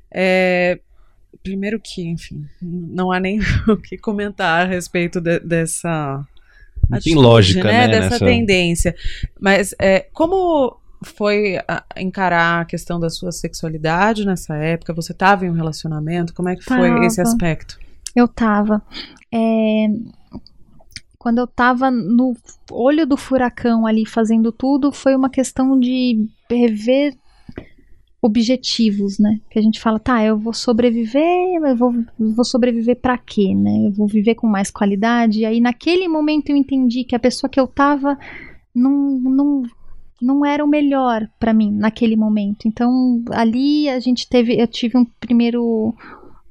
[0.09, 0.79] É,
[1.43, 6.25] primeiro que, enfim, não há nem o que comentar a respeito de- dessa
[6.89, 7.87] Não tem lógica, né?
[7.89, 8.95] dessa nessa- tendência.
[9.37, 11.57] Mas é, como foi
[11.95, 14.93] encarar a questão da sua sexualidade nessa época?
[14.93, 16.33] Você estava em um relacionamento?
[16.33, 17.05] Como é que foi Tava.
[17.05, 17.79] esse aspecto?
[18.15, 18.81] Eu tava.
[19.31, 19.87] É,
[21.19, 22.35] Quando eu tava no
[22.71, 27.15] olho do furacão ali fazendo tudo, foi uma questão de rever
[28.21, 29.39] objetivos, né?
[29.49, 33.53] Que a gente fala, tá, eu vou sobreviver, mas eu vou, vou sobreviver pra quê,
[33.53, 33.87] né?
[33.87, 35.41] Eu vou viver com mais qualidade.
[35.41, 38.17] E aí, naquele momento, eu entendi que a pessoa que eu tava
[38.73, 39.63] não, não
[40.21, 42.67] não era o melhor para mim naquele momento.
[42.67, 45.93] Então, ali a gente teve, eu tive um primeiro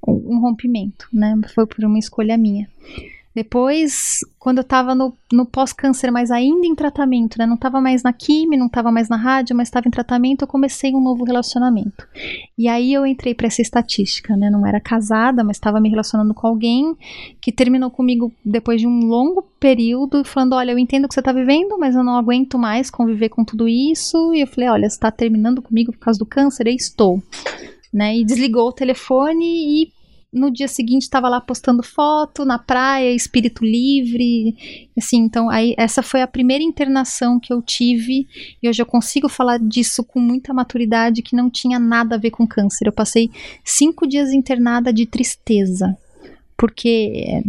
[0.06, 1.38] um rompimento, né?
[1.54, 2.68] Foi por uma escolha minha.
[3.36, 7.44] Depois, quando eu tava no, no pós-câncer, mas ainda em tratamento, né?
[7.44, 10.48] Não tava mais na quimio, não tava mais na rádio, mas estava em tratamento, eu
[10.48, 12.08] comecei um novo relacionamento.
[12.56, 14.48] E aí eu entrei para essa estatística, né?
[14.48, 16.96] Não era casada, mas estava me relacionando com alguém
[17.38, 21.20] que terminou comigo depois de um longo período, falando: Olha, eu entendo o que você
[21.20, 24.32] tá vivendo, mas eu não aguento mais conviver com tudo isso.
[24.32, 26.68] E eu falei: Olha, você tá terminando comigo por causa do câncer?
[26.68, 27.22] Eu estou.
[27.92, 29.92] Né, e desligou o telefone e
[30.36, 34.54] no dia seguinte estava lá postando foto na praia, espírito livre,
[34.96, 38.28] assim, então aí essa foi a primeira internação que eu tive
[38.62, 42.30] e hoje eu consigo falar disso com muita maturidade que não tinha nada a ver
[42.30, 42.86] com câncer.
[42.86, 43.30] Eu passei
[43.64, 45.96] cinco dias internada de tristeza,
[46.56, 47.42] porque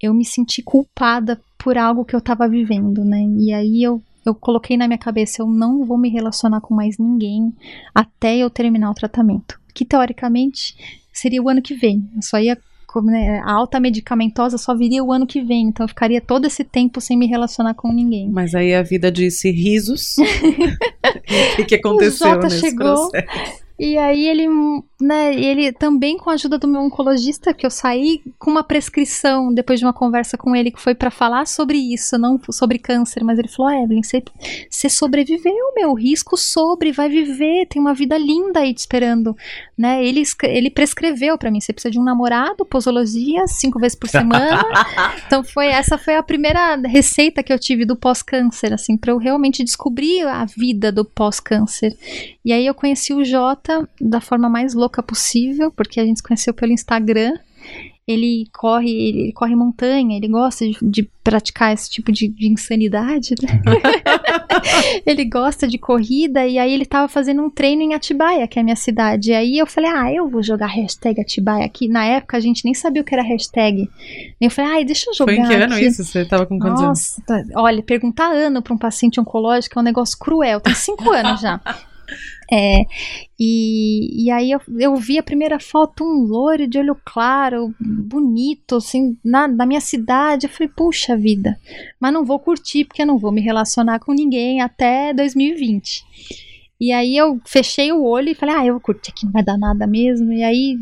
[0.00, 3.22] eu me senti culpada por algo que eu estava vivendo, né?
[3.38, 6.98] E aí eu eu coloquei na minha cabeça, eu não vou me relacionar com mais
[6.98, 7.54] ninguém
[7.94, 9.60] até eu terminar o tratamento.
[9.72, 12.08] Que teoricamente seria o ano que vem.
[12.14, 12.58] Eu só ia
[13.04, 16.64] né, a alta medicamentosa só viria o ano que vem, então eu ficaria todo esse
[16.64, 18.30] tempo sem me relacionar com ninguém.
[18.30, 20.16] Mas aí a vida disse risos.
[21.52, 23.65] o que, que aconteceu o Jota nesse chegou, processo?
[23.78, 24.48] E aí ele,
[24.98, 29.52] né, ele também com a ajuda do meu oncologista, que eu saí com uma prescrição
[29.52, 33.22] depois de uma conversa com ele que foi para falar sobre isso, não sobre câncer,
[33.22, 34.22] mas ele falou: ah, "Evelyn, você,
[34.70, 39.36] você sobreviveu, meu, risco sobre, vai viver, tem uma vida linda aí te esperando",
[39.76, 40.02] né?
[40.02, 44.62] Ele ele prescreveu para mim, você precisa de um namorado, posologia cinco vezes por semana.
[45.26, 49.18] então foi essa foi a primeira receita que eu tive do pós-câncer, assim, para eu
[49.18, 51.94] realmente descobrir a vida do pós-câncer.
[52.42, 53.65] E aí eu conheci o Jota
[54.00, 57.34] da forma mais louca possível, porque a gente se conheceu pelo Instagram.
[58.06, 63.34] Ele corre, ele corre montanha, ele gosta de, de praticar esse tipo de, de insanidade,
[63.42, 63.60] né?
[65.04, 68.62] ele gosta de corrida e aí ele tava fazendo um treino em Atibaia, que é
[68.62, 69.32] a minha cidade.
[69.32, 71.88] E aí eu falei, ah, eu vou jogar hashtag Atibaia aqui.
[71.88, 73.90] Na época a gente nem sabia o que era hashtag.
[74.40, 75.34] E eu falei, ai, deixa eu jogar.
[75.34, 75.86] Foi em que ano aqui.
[75.86, 76.04] isso?
[76.04, 77.50] Você tava com quantos Nossa, anos?
[77.56, 80.60] Olha, perguntar ano para um paciente oncológico é um negócio cruel.
[80.60, 81.60] Tem cinco anos já.
[82.50, 82.82] É,
[83.38, 88.76] e, e aí eu, eu vi a primeira foto, um loiro de olho claro, bonito,
[88.76, 90.46] assim, na, na minha cidade.
[90.46, 91.58] Eu falei, puxa vida,
[92.00, 96.04] mas não vou curtir porque eu não vou me relacionar com ninguém até 2020.
[96.78, 99.42] E aí eu fechei o olho e falei, ah, eu vou curtir aqui, não vai
[99.42, 100.32] dar nada mesmo.
[100.32, 100.76] E aí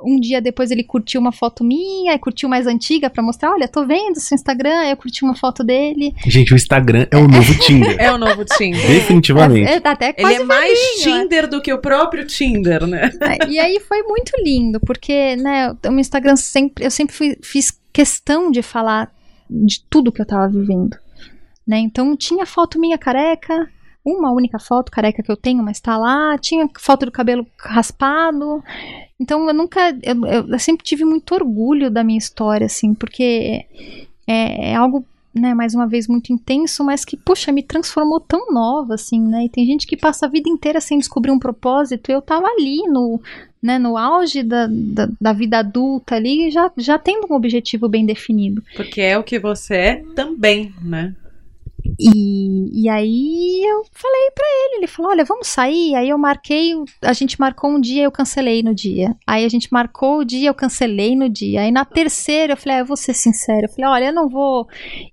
[0.00, 3.68] um dia depois ele curtiu uma foto minha, e curtiu mais antiga para mostrar, olha,
[3.68, 6.14] tô vendo seu Instagram, eu curti uma foto dele.
[6.26, 7.96] Gente, o Instagram é o novo Tinder.
[7.98, 8.86] é o novo Tinder.
[8.86, 9.68] Definitivamente.
[9.68, 13.10] É, é, até ele é mais Tinder do que o próprio Tinder, né?
[13.20, 17.36] É, e aí foi muito lindo, porque, né, o meu Instagram sempre, eu sempre fui,
[17.42, 19.12] fiz questão de falar
[19.48, 20.96] de tudo que eu tava vivendo.
[21.66, 21.78] Né?
[21.78, 23.68] Então tinha foto minha careca,
[24.04, 26.36] uma única foto careca que eu tenho, mas tá lá.
[26.38, 28.62] Tinha foto do cabelo raspado.
[29.18, 29.96] Então eu nunca.
[30.02, 33.66] Eu, eu, sempre tive muito orgulho da minha história, assim, porque
[34.26, 35.04] é, é algo.
[35.32, 39.44] Né, mais uma vez muito intenso, mas que, puxa, me transformou tão nova, assim, né?
[39.44, 42.10] E tem gente que passa a vida inteira sem descobrir um propósito.
[42.10, 43.20] Eu tava ali no,
[43.62, 48.04] né, no auge da, da, da, vida adulta ali, já, já tendo um objetivo bem
[48.04, 48.60] definido.
[48.74, 51.14] Porque é o que você é também, né?
[52.02, 55.94] E, e aí eu falei para ele, ele falou, olha, vamos sair.
[55.94, 59.14] Aí eu marquei, a gente marcou um dia, eu cancelei no dia.
[59.26, 61.60] Aí a gente marcou o dia, eu cancelei no dia.
[61.60, 63.66] Aí na terceira eu falei, ah, eu vou ser sincero.
[63.66, 64.66] Eu falei, olha, eu não vou,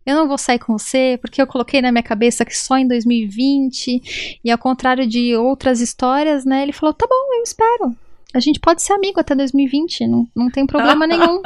[0.06, 2.88] eu não vou sair com você, porque eu coloquei na minha cabeça que só em
[2.88, 4.40] 2020.
[4.44, 6.64] E ao contrário de outras histórias, né?
[6.64, 7.96] Ele falou, tá bom, eu espero
[8.34, 11.42] a gente pode ser amigo até 2020, não, não tem problema nenhum.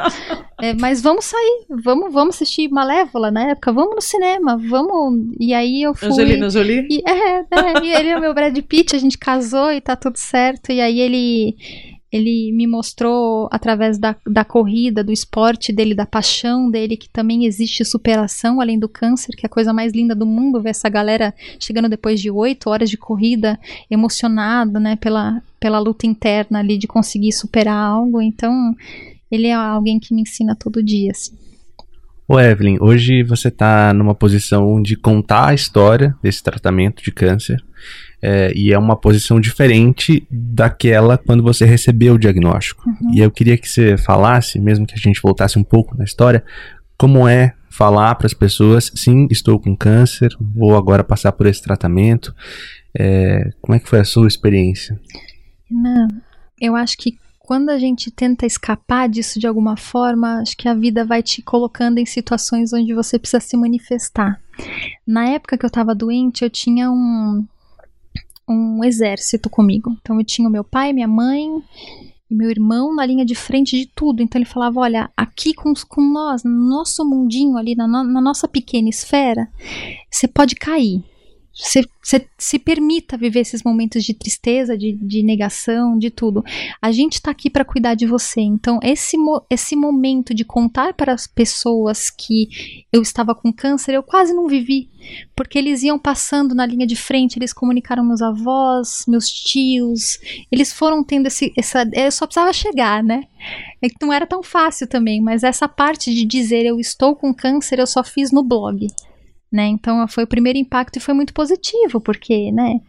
[0.60, 5.34] É, mas vamos sair, vamos, vamos assistir Malévola na época, vamos no cinema, vamos.
[5.40, 6.10] E aí eu fui.
[6.10, 6.88] Angelina Jolie?
[6.90, 9.96] E, é, é, e ele é o meu Brad Pitt, a gente casou e tá
[9.96, 10.72] tudo certo.
[10.72, 11.56] E aí ele
[12.12, 17.46] ele me mostrou através da, da corrida, do esporte dele, da paixão dele, que também
[17.46, 20.90] existe superação além do câncer, que é a coisa mais linda do mundo ver essa
[20.90, 23.58] galera chegando depois de oito horas de corrida,
[23.90, 28.20] emocionada, né, pela, pela luta interna ali de conseguir superar algo.
[28.20, 28.76] Então,
[29.32, 31.38] ele é alguém que me ensina todo dia, assim.
[32.28, 37.64] Ô Evelyn, hoje você está numa posição de contar a história desse tratamento de câncer
[38.22, 42.88] é, e é uma posição diferente daquela quando você recebeu o diagnóstico.
[42.88, 43.14] Uhum.
[43.14, 46.44] E eu queria que você falasse, mesmo que a gente voltasse um pouco na história,
[46.98, 51.62] como é falar para as pessoas, sim, estou com câncer, vou agora passar por esse
[51.62, 52.34] tratamento.
[52.98, 55.00] É, como é que foi a sua experiência?
[55.72, 56.08] Não,
[56.60, 60.74] eu acho que quando a gente tenta escapar disso de alguma forma, acho que a
[60.74, 64.40] vida vai te colocando em situações onde você precisa se manifestar.
[65.06, 67.46] Na época que eu tava doente, eu tinha um,
[68.48, 69.98] um exército comigo.
[70.02, 71.48] Então eu tinha o meu pai, minha mãe
[72.30, 74.22] e meu irmão na linha de frente de tudo.
[74.22, 78.48] Então ele falava: olha, aqui com, com nós, no nosso mundinho ali, na, na nossa
[78.48, 79.50] pequena esfera,
[80.10, 81.04] você pode cair.
[81.54, 86.44] Você, você se permita viver esses momentos de tristeza, de, de negação, de tudo.
[86.82, 88.40] A gente está aqui para cuidar de você.
[88.40, 89.18] Então, esse,
[89.50, 94.48] esse momento de contar para as pessoas que eu estava com câncer, eu quase não
[94.48, 94.90] vivi.
[95.36, 100.20] Porque eles iam passando na linha de frente, eles comunicaram meus avós, meus tios.
[100.50, 101.52] Eles foram tendo esse.
[101.58, 103.24] Essa, eu só precisava chegar, né?
[103.84, 107.80] É não era tão fácil também, mas essa parte de dizer eu estou com câncer,
[107.80, 108.88] eu só fiz no blog
[109.52, 109.68] né?
[109.68, 112.80] Então foi o primeiro impacto e foi muito positivo, porque, né?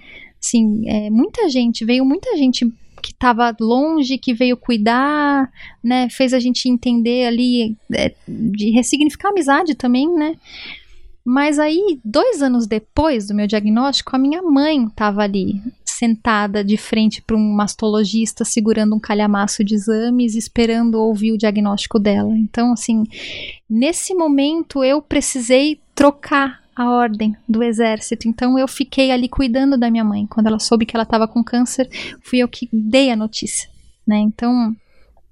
[0.43, 2.67] Assim, é, muita gente, veio muita gente
[3.03, 5.51] que estava longe, que veio cuidar,
[5.83, 6.09] né?
[6.09, 10.37] Fez a gente entender ali, é, de ressignificar a amizade também, né?
[11.25, 15.61] Mas aí, dois anos depois do meu diagnóstico, a minha mãe estava ali,
[16.03, 21.97] sentada de frente para um mastologista, segurando um calhamaço de exames, esperando ouvir o diagnóstico
[21.97, 22.37] dela.
[22.37, 23.05] Então, assim,
[23.71, 28.27] nesse momento eu precisei trocar a ordem do exército.
[28.27, 30.27] Então eu fiquei ali cuidando da minha mãe.
[30.27, 31.89] Quando ela soube que ela estava com câncer,
[32.21, 33.71] fui eu que dei a notícia,
[34.05, 34.19] né?
[34.19, 34.75] Então,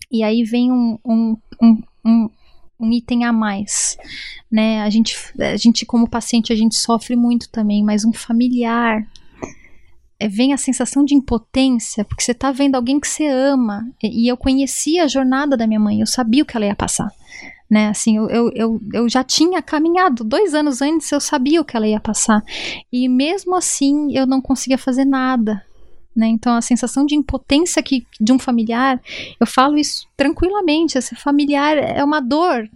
[0.08, 2.30] e aí vem um, um, um, um
[2.82, 3.98] um item a mais,
[4.50, 4.80] né?
[4.80, 9.06] A gente, a gente como paciente a gente sofre muito também, mas um familiar
[10.28, 14.28] vem a sensação de impotência porque você está vendo alguém que você ama e, e
[14.28, 17.10] eu conhecia a jornada da minha mãe, eu sabia o que ela ia passar,
[17.70, 17.88] né?
[17.88, 21.88] Assim, eu, eu, eu já tinha caminhado dois anos antes, eu sabia o que ela
[21.88, 22.42] ia passar
[22.92, 25.64] e mesmo assim eu não conseguia fazer nada,
[26.14, 26.26] né?
[26.26, 29.00] Então, a sensação de impotência que, de um familiar,
[29.38, 30.98] eu falo isso tranquilamente.
[30.98, 32.68] Esse familiar é uma dor,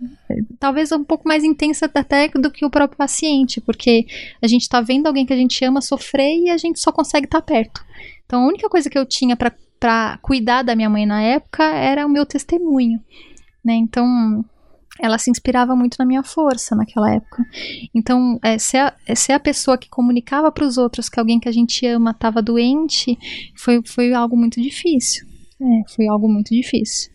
[0.59, 4.07] talvez um pouco mais intensa até do que o próprio paciente, porque
[4.41, 7.27] a gente está vendo alguém que a gente ama sofrer e a gente só consegue
[7.27, 7.85] estar tá perto.
[8.25, 12.07] Então, a única coisa que eu tinha para cuidar da minha mãe na época era
[12.07, 13.01] o meu testemunho.
[13.65, 13.75] Né?
[13.75, 14.45] Então,
[15.01, 17.45] ela se inspirava muito na minha força naquela época.
[17.95, 21.49] Então, é, ser, a, é, a pessoa que comunicava para os outros que alguém que
[21.49, 23.19] a gente ama estava doente
[23.57, 25.27] foi, foi algo muito difícil.
[25.61, 27.11] É, foi algo muito difícil.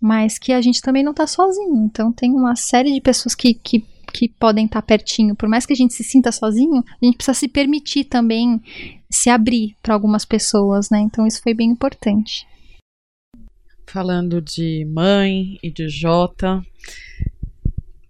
[0.00, 1.84] Mas que a gente também não está sozinho.
[1.84, 5.36] Então, tem uma série de pessoas que, que, que podem estar tá pertinho.
[5.36, 8.60] Por mais que a gente se sinta sozinho, a gente precisa se permitir também
[9.08, 11.00] se abrir para algumas pessoas, né?
[11.00, 12.46] Então, isso foi bem importante.
[13.92, 16.64] Falando de mãe e de Jota,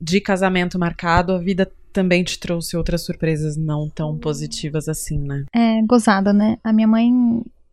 [0.00, 5.44] de casamento marcado, a vida também te trouxe outras surpresas não tão positivas assim, né?
[5.52, 6.56] É, gozada, né?
[6.62, 7.10] A minha mãe,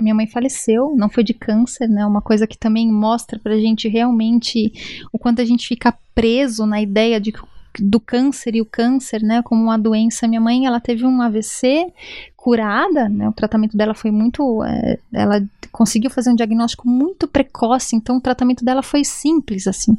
[0.01, 2.03] minha mãe faleceu, não foi de câncer, né?
[2.03, 4.73] Uma coisa que também mostra pra gente realmente
[5.13, 7.31] o quanto a gente fica preso na ideia de
[7.79, 10.27] do câncer e o câncer, né, como uma doença.
[10.27, 11.93] Minha mãe, ela teve um AVC
[12.41, 17.97] curada, né, o tratamento dela foi muito, é, ela conseguiu fazer um diagnóstico muito precoce,
[17.97, 19.97] então o tratamento dela foi simples, assim.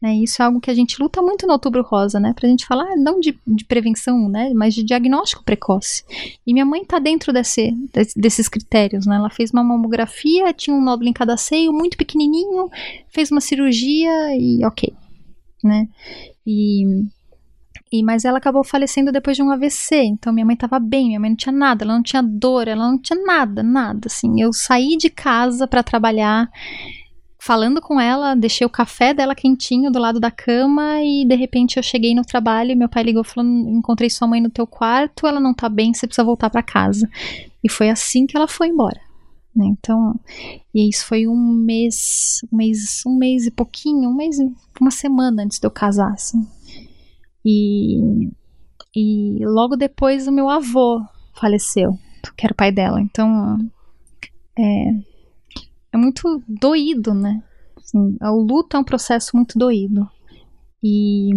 [0.00, 2.32] É, isso é algo que a gente luta muito no Outubro Rosa, né?
[2.34, 4.52] Pra gente falar não de, de prevenção, né?
[4.52, 6.04] Mas de diagnóstico precoce.
[6.44, 9.14] E minha mãe tá dentro desse, desse, desses critérios, né?
[9.14, 12.68] Ela fez uma mamografia, tinha um nódulo em cada seio, muito pequenininho,
[13.10, 14.92] fez uma cirurgia e ok,
[15.62, 15.88] né?
[16.44, 17.04] E,
[17.92, 19.96] e mas ela acabou falecendo depois de um AVC.
[19.96, 22.90] Então minha mãe tava bem, minha mãe não tinha nada, ela não tinha dor, ela
[22.90, 24.06] não tinha nada, nada.
[24.06, 26.50] Assim, eu saí de casa para trabalhar
[27.38, 31.76] falando com ela, deixei o café dela quentinho do lado da cama e de repente
[31.76, 35.26] eu cheguei no trabalho e meu pai ligou falando: "Encontrei sua mãe no teu quarto,
[35.26, 37.08] ela não tá bem, você precisa voltar para casa".
[37.62, 39.00] E foi assim que ela foi embora.
[39.54, 39.66] Né?
[39.66, 40.18] Então,
[40.74, 44.36] e isso foi um mês, um mês, um mês e pouquinho, um mês,
[44.80, 46.46] uma semana antes de eu casar, assim.
[47.44, 48.30] E,
[48.94, 51.00] e logo depois o meu avô
[51.34, 51.98] faleceu,
[52.36, 53.00] que era o pai dela.
[53.00, 53.58] Então,
[54.58, 54.90] é,
[55.92, 57.42] é muito doído, né?
[57.76, 60.08] Assim, o luto é um processo muito doído.
[60.82, 61.30] E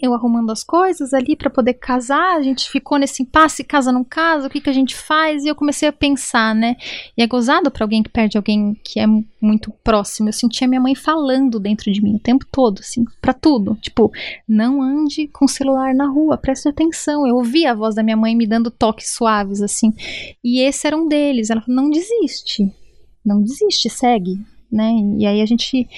[0.00, 4.04] eu arrumando as coisas ali para poder casar, a gente ficou nesse impasse, casa não
[4.04, 5.44] casa, o que que a gente faz?
[5.44, 6.76] E eu comecei a pensar, né?
[7.16, 9.06] E é gozado para alguém que perde alguém que é
[9.40, 10.28] muito próximo.
[10.28, 13.76] Eu sentia minha mãe falando dentro de mim o tempo todo, assim, para tudo.
[13.80, 14.12] Tipo,
[14.46, 17.26] não ande com o celular na rua, preste atenção.
[17.26, 19.92] Eu ouvia a voz da minha mãe me dando toques suaves, assim.
[20.44, 21.50] E esse era um deles.
[21.50, 22.70] Ela falou: não desiste
[23.26, 24.38] não desiste, segue,
[24.70, 24.92] né?
[25.18, 25.88] E aí a gente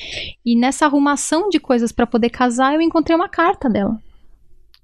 [0.45, 4.01] e nessa arrumação de coisas para poder casar, eu encontrei uma carta dela.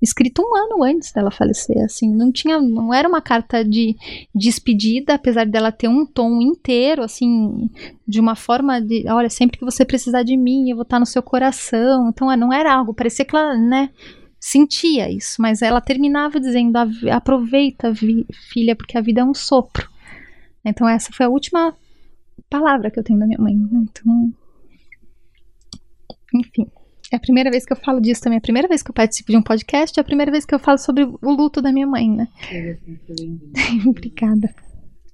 [0.02, 3.96] Escrito um ano antes dela falecer, assim, não tinha, não era uma carta de
[4.34, 7.70] despedida, apesar dela ter um tom inteiro, assim,
[8.06, 11.06] de uma forma de, olha, sempre que você precisar de mim, eu vou estar no
[11.06, 12.10] seu coração.
[12.10, 13.88] Então, não era algo, parecia que ela, né,
[14.38, 16.76] sentia isso, mas ela terminava dizendo:
[17.10, 17.94] aproveita,
[18.52, 19.88] filha, porque a vida é um sopro.
[20.62, 21.74] Então, essa foi a última
[22.58, 23.54] palavra que eu tenho da minha mãe.
[23.54, 23.84] Né?
[23.90, 24.32] Então,
[26.34, 26.70] enfim.
[27.12, 28.36] É a primeira vez que eu falo disso também.
[28.36, 29.98] É a primeira vez que eu participo de um podcast.
[29.98, 32.28] É a primeira vez que eu falo sobre o luto da minha mãe, né?
[33.86, 34.54] Obrigada.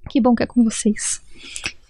[0.09, 1.21] Que bom que é com vocês.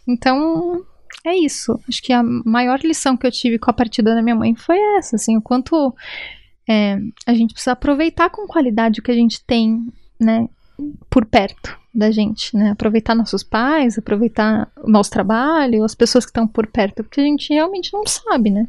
[0.08, 0.86] Então,
[1.26, 1.80] é isso.
[1.88, 4.78] Acho que a maior lição que eu tive com a partida da minha mãe foi
[4.98, 5.96] essa, assim, o quanto
[6.70, 9.86] é, a gente precisa aproveitar com qualidade o que a gente tem,
[10.20, 10.48] né,
[11.10, 12.72] por perto da gente, né?
[12.72, 17.24] Aproveitar nossos pais, aproveitar o nosso trabalho, as pessoas que estão por perto, porque a
[17.24, 18.68] gente realmente não sabe, né?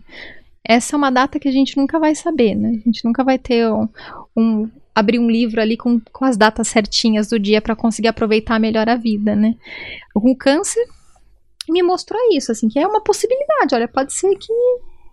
[0.65, 2.71] Essa é uma data que a gente nunca vai saber, né?
[2.71, 3.89] A gente nunca vai ter um,
[4.37, 8.61] um abrir um livro ali com, com as datas certinhas do dia para conseguir aproveitar
[8.61, 9.57] melhor a vida, né?
[10.15, 10.85] Com câncer
[11.69, 13.75] me mostrou isso, assim, que é uma possibilidade.
[13.75, 14.53] Olha, pode ser que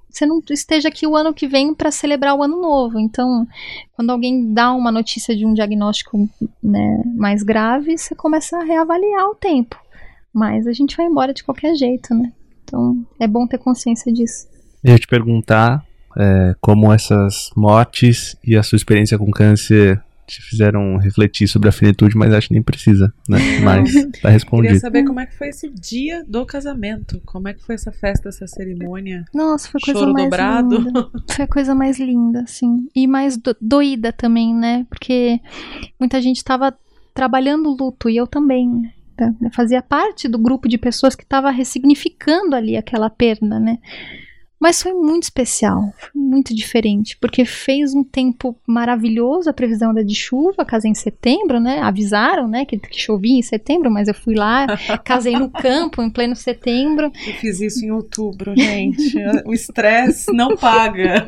[0.10, 3.00] você não esteja aqui o ano que vem para celebrar o ano novo.
[3.00, 3.48] Então,
[3.94, 6.30] quando alguém dá uma notícia de um diagnóstico
[6.62, 9.78] né, mais grave, você começa a reavaliar o tempo.
[10.34, 12.32] Mas a gente vai embora de qualquer jeito, né?
[12.64, 14.48] Então, é bom ter consciência disso.
[14.84, 15.84] Eu te perguntar
[16.18, 21.72] é, como essas mortes e a sua experiência com câncer te fizeram refletir sobre a
[21.72, 23.38] finitude, mas acho que nem precisa, né?
[23.64, 24.68] Mas tá respondido.
[24.68, 27.92] Queria saber como é que foi esse dia do casamento, como é que foi essa
[27.92, 29.26] festa, essa cerimônia.
[29.34, 30.78] Nossa, foi coisa Choro mais dobrado.
[30.78, 31.10] linda.
[31.32, 32.88] Foi a coisa mais linda, assim.
[32.96, 34.86] E mais do doída também, né?
[34.90, 35.40] Porque
[36.00, 36.74] muita gente tava
[37.14, 38.92] trabalhando o luto, e eu também, né?
[39.52, 43.78] Fazia parte do grupo de pessoas que estava ressignificando ali aquela perda, né?
[44.60, 50.04] Mas foi muito especial, foi muito diferente, porque fez um tempo maravilhoso, a previsão era
[50.04, 51.80] de chuva, casei em setembro, né?
[51.80, 54.68] Avisaram, né, que, que chovia em setembro, mas eu fui lá,
[55.06, 57.12] casei no campo em pleno setembro.
[57.26, 59.18] Eu fiz isso em outubro, gente.
[59.46, 61.26] o estresse não paga.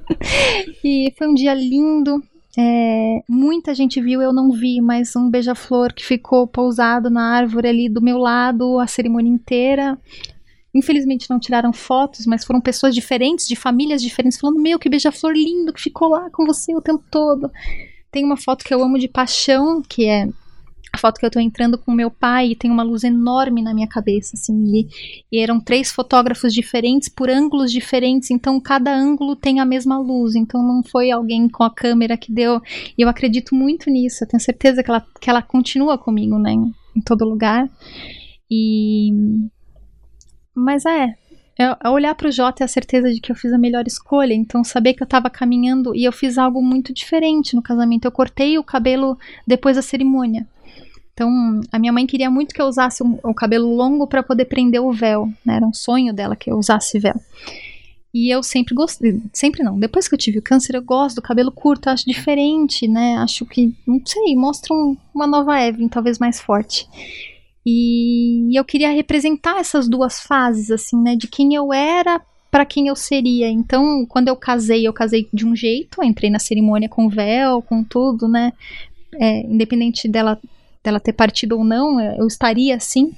[0.82, 2.22] e foi um dia lindo,
[2.58, 7.68] é, muita gente viu, eu não vi, mas um beija-flor que ficou pousado na árvore
[7.68, 9.98] ali do meu lado a cerimônia inteira.
[10.76, 15.32] Infelizmente não tiraram fotos, mas foram pessoas diferentes, de famílias diferentes, falando: Meu, que beija-flor
[15.32, 17.50] lindo que ficou lá com você o tempo todo.
[18.10, 20.28] Tem uma foto que eu amo de paixão, que é
[20.92, 23.72] a foto que eu tô entrando com meu pai e tem uma luz enorme na
[23.74, 24.88] minha cabeça, assim, e,
[25.30, 30.34] e, eram três fotógrafos diferentes por ângulos diferentes, então cada ângulo tem a mesma luz,
[30.34, 32.60] então não foi alguém com a câmera que deu,
[32.96, 36.52] e eu acredito muito nisso, eu tenho certeza que ela, que ela continua comigo, né,
[36.52, 37.68] em, todo lugar,
[38.50, 39.10] e
[40.56, 41.14] mas é,
[41.58, 44.34] é olhar para o Jota é a certeza de que eu fiz a melhor escolha.
[44.34, 48.06] Então, saber que eu estava caminhando e eu fiz algo muito diferente no casamento.
[48.06, 50.46] Eu cortei o cabelo depois da cerimônia.
[51.12, 51.30] Então,
[51.72, 54.82] a minha mãe queria muito que eu usasse um, o cabelo longo para poder prender
[54.82, 55.30] o véu.
[55.44, 55.56] Né?
[55.56, 57.18] Era um sonho dela que eu usasse véu.
[58.12, 59.78] E eu sempre gostei, sempre não.
[59.78, 63.16] Depois que eu tive o câncer, eu gosto do cabelo curto, acho diferente, né?
[63.18, 66.88] Acho que, não sei, mostra um, uma nova Evelyn, talvez mais forte.
[67.68, 71.16] E eu queria representar essas duas fases, assim, né?
[71.16, 73.50] De quem eu era para quem eu seria.
[73.50, 77.82] Então, quando eu casei, eu casei de um jeito, entrei na cerimônia com véu, com
[77.82, 78.52] tudo, né?
[79.16, 80.40] É, independente dela,
[80.82, 83.12] dela ter partido ou não, eu estaria assim.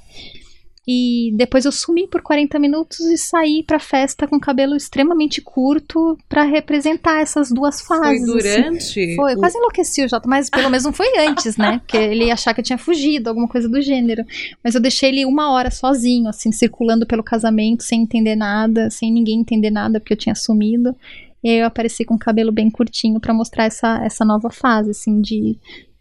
[0.90, 6.16] E depois eu sumi por 40 minutos e saí pra festa com cabelo extremamente curto
[6.26, 8.24] para representar essas duas fases.
[8.26, 8.54] Foi assim.
[8.54, 8.78] durante?
[8.78, 9.14] Assim.
[9.14, 11.80] Foi, eu quase enlouqueci o Jota, mas pelo menos não foi antes, né?
[11.84, 14.24] Porque ele ia achar que eu tinha fugido, alguma coisa do gênero.
[14.64, 19.12] Mas eu deixei ele uma hora sozinho, assim, circulando pelo casamento, sem entender nada, sem
[19.12, 20.96] ninguém entender nada, porque eu tinha sumido.
[21.44, 24.92] E aí eu apareci com o cabelo bem curtinho para mostrar essa, essa nova fase,
[24.92, 25.58] assim, de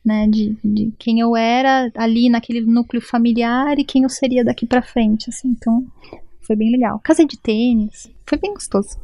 [0.07, 4.65] né, de, de quem eu era ali naquele núcleo familiar e quem eu seria daqui
[4.65, 5.85] para frente, assim, então
[6.41, 6.97] foi bem legal.
[7.03, 8.97] Casei de tênis, foi bem gostoso.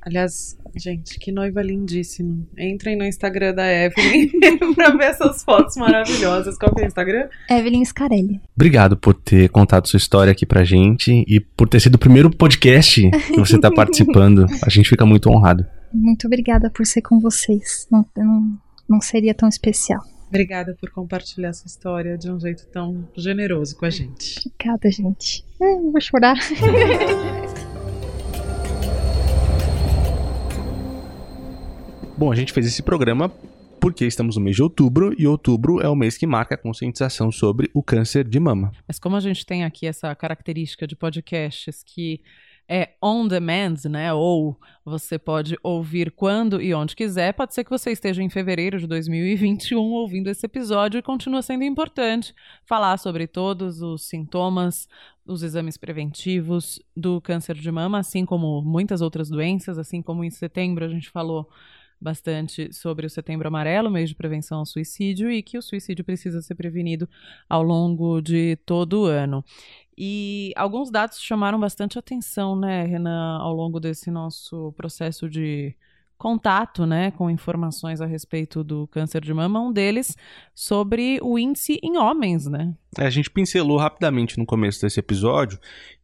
[0.00, 2.38] Aliás, gente, que noiva lindíssima.
[2.56, 4.30] Entrem no Instagram da Evelyn
[4.74, 6.56] pra ver essas fotos maravilhosas.
[6.56, 7.28] Qual que é o Instagram?
[7.50, 8.40] Evelyn Scarelli.
[8.54, 12.30] Obrigado por ter contado sua história aqui pra gente e por ter sido o primeiro
[12.30, 14.46] podcast que você tá participando.
[14.62, 15.66] A gente fica muito honrado.
[15.92, 17.86] Muito obrigada por ser com vocês.
[17.90, 20.02] Não, não, não seria tão especial.
[20.28, 24.40] Obrigada por compartilhar essa história de um jeito tão generoso com a gente.
[24.40, 25.44] Obrigada, gente.
[25.60, 26.36] Eu vou chorar.
[32.18, 33.30] Bom, a gente fez esse programa
[33.78, 37.30] porque estamos no mês de outubro e outubro é o mês que marca a conscientização
[37.30, 38.72] sobre o câncer de mama.
[38.88, 42.20] Mas como a gente tem aqui essa característica de podcasts que
[42.68, 44.12] é on demand, né?
[44.12, 47.32] Ou você pode ouvir quando e onde quiser.
[47.32, 51.64] Pode ser que você esteja em fevereiro de 2021 ouvindo esse episódio e continua sendo
[51.64, 54.88] importante falar sobre todos os sintomas,
[55.24, 60.30] os exames preventivos do câncer de mama, assim como muitas outras doenças, assim como em
[60.30, 61.48] setembro a gente falou
[62.00, 66.42] bastante sobre o Setembro Amarelo, mês de prevenção ao suicídio, e que o suicídio precisa
[66.42, 67.08] ser prevenido
[67.48, 69.44] ao longo de todo o ano.
[69.96, 75.74] E alguns dados chamaram bastante atenção, né, Renan, ao longo desse nosso processo de
[76.18, 80.16] contato né, com informações a respeito do câncer de mama, um deles
[80.54, 82.74] sobre o índice em homens, né?
[82.98, 85.58] É, a gente pincelou rapidamente no começo desse episódio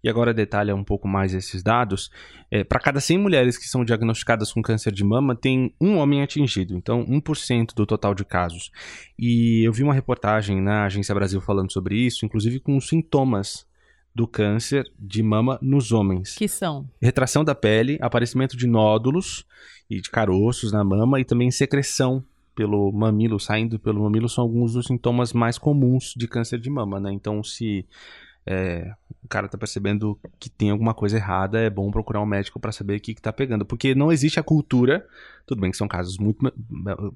[0.05, 2.11] e agora detalha um pouco mais esses dados.
[2.51, 6.23] É, Para cada 100 mulheres que são diagnosticadas com câncer de mama, tem um homem
[6.23, 8.71] atingido, então 1% do total de casos.
[9.19, 13.67] E eu vi uma reportagem na Agência Brasil falando sobre isso, inclusive com os sintomas
[14.15, 16.35] do câncer de mama nos homens.
[16.35, 16.89] Que são?
[17.01, 19.45] Retração da pele, aparecimento de nódulos
[19.89, 24.75] e de caroços na mama e também secreção pelo mamilo, saindo pelo mamilo, são alguns
[24.75, 27.11] dos sintomas mais comuns de câncer de mama, né?
[27.13, 27.87] Então, se
[28.45, 32.59] é, o cara tá percebendo que tem alguma coisa errada, é bom procurar um médico
[32.59, 33.65] para saber o que, que tá pegando.
[33.65, 35.07] Porque não existe a cultura,
[35.47, 36.53] tudo bem que são casos muito.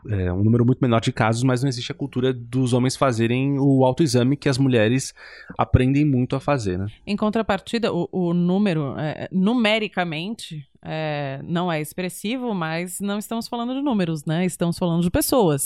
[0.09, 3.59] É, um número muito menor de casos, mas não existe a cultura dos homens fazerem
[3.59, 5.13] o autoexame que as mulheres
[5.59, 6.87] aprendem muito a fazer, né?
[7.05, 13.75] Em contrapartida, o, o número, é, numericamente, é, não é expressivo, mas não estamos falando
[13.75, 14.45] de números, né?
[14.47, 15.63] Estamos falando de pessoas.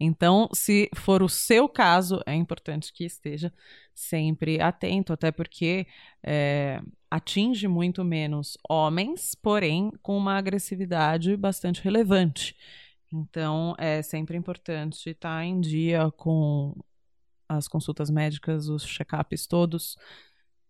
[0.00, 3.52] Então, se for o seu caso, é importante que esteja
[3.94, 5.86] sempre atento, até porque
[6.22, 6.80] é,
[7.10, 12.56] atinge muito menos homens, porém com uma agressividade bastante relevante.
[13.12, 16.74] Então, é sempre importante estar em dia com
[17.48, 19.96] as consultas médicas, os check-ups todos,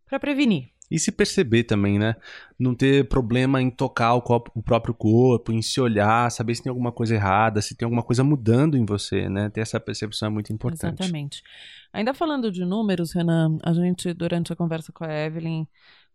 [0.04, 0.73] para prevenir.
[0.90, 2.14] E se perceber também, né?
[2.58, 6.62] Não ter problema em tocar o, corpo, o, próprio corpo, em se olhar, saber se
[6.62, 9.48] tem alguma coisa errada, se tem alguma coisa mudando em você, né?
[9.48, 11.00] Ter essa percepção é muito importante.
[11.00, 11.42] Exatamente.
[11.92, 15.66] Ainda falando de números, Renan, a gente, durante a conversa com a Evelyn,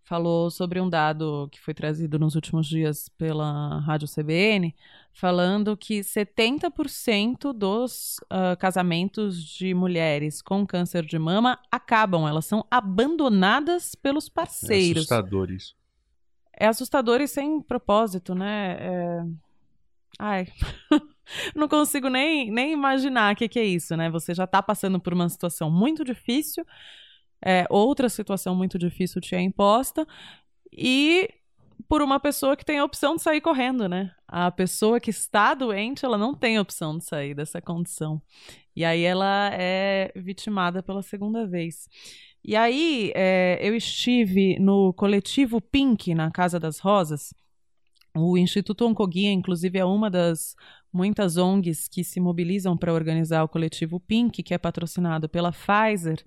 [0.03, 4.75] falou sobre um dado que foi trazido nos últimos dias pela Rádio CBN,
[5.13, 12.65] falando que 70% dos uh, casamentos de mulheres com câncer de mama acabam, elas são
[12.71, 15.09] abandonadas pelos parceiros.
[15.11, 15.75] É assustador isso.
[16.59, 18.77] É assustador e sem propósito, né?
[18.79, 19.23] É...
[20.17, 20.47] Ai.
[21.55, 24.09] Não consigo nem, nem imaginar o que, que é isso, né?
[24.09, 26.65] Você já está passando por uma situação muito difícil
[27.43, 30.07] é, outra situação muito difícil te é imposta
[30.71, 31.29] e
[31.87, 34.11] por uma pessoa que tem a opção de sair correndo, né?
[34.27, 38.21] A pessoa que está doente, ela não tem opção de sair dessa condição.
[38.75, 41.87] E aí ela é vitimada pela segunda vez.
[42.43, 47.33] E aí é, eu estive no coletivo Pink, na Casa das Rosas.
[48.15, 50.55] O Instituto Oncoguia, inclusive, é uma das
[50.91, 56.23] muitas ONGs que se mobilizam para organizar o coletivo Pink, que é patrocinado pela Pfizer.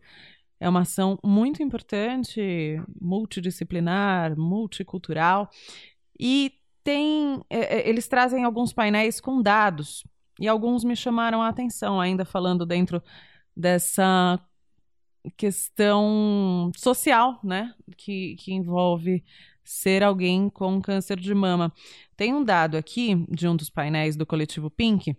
[0.63, 5.51] É uma ação muito importante, multidisciplinar, multicultural,
[6.17, 6.53] e
[6.85, 10.05] tem, é, é, eles trazem alguns painéis com dados,
[10.39, 13.03] e alguns me chamaram a atenção, ainda falando dentro
[13.57, 14.39] dessa
[15.37, 19.25] questão social, né, que, que envolve
[19.65, 21.73] ser alguém com câncer de mama.
[22.17, 25.17] Tem um dado aqui de um dos painéis do coletivo Pink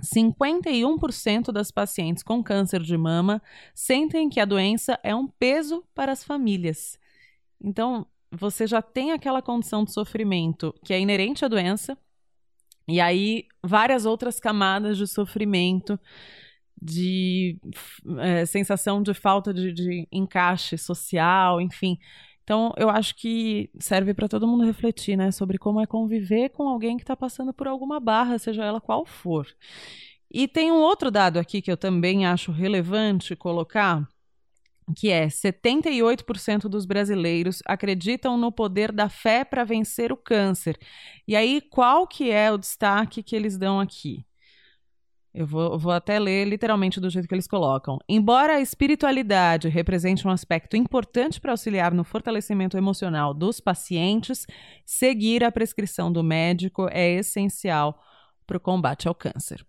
[0.00, 3.42] 51% das pacientes com câncer de mama
[3.74, 6.98] sentem que a doença é um peso para as famílias.
[7.62, 11.96] Então, você já tem aquela condição de sofrimento que é inerente à doença,
[12.88, 15.98] e aí várias outras camadas de sofrimento,
[16.80, 17.58] de
[18.18, 21.96] é, sensação de falta de, de encaixe social, enfim.
[22.42, 26.68] Então, eu acho que serve para todo mundo refletir, né, sobre como é conviver com
[26.68, 29.46] alguém que está passando por alguma barra, seja ela qual for.
[30.30, 34.08] E tem um outro dado aqui que eu também acho relevante colocar,
[34.96, 40.78] que é 78% dos brasileiros acreditam no poder da fé para vencer o câncer.
[41.26, 44.24] E aí, qual que é o destaque que eles dão aqui?
[45.34, 47.98] Eu vou, vou, até ler literalmente do jeito que eles colocam.
[48.06, 54.46] Embora a espiritualidade represente um aspecto importante para auxiliar no fortalecimento emocional dos pacientes,
[54.84, 57.98] seguir a prescrição do médico é essencial
[58.46, 59.64] para o combate ao câncer.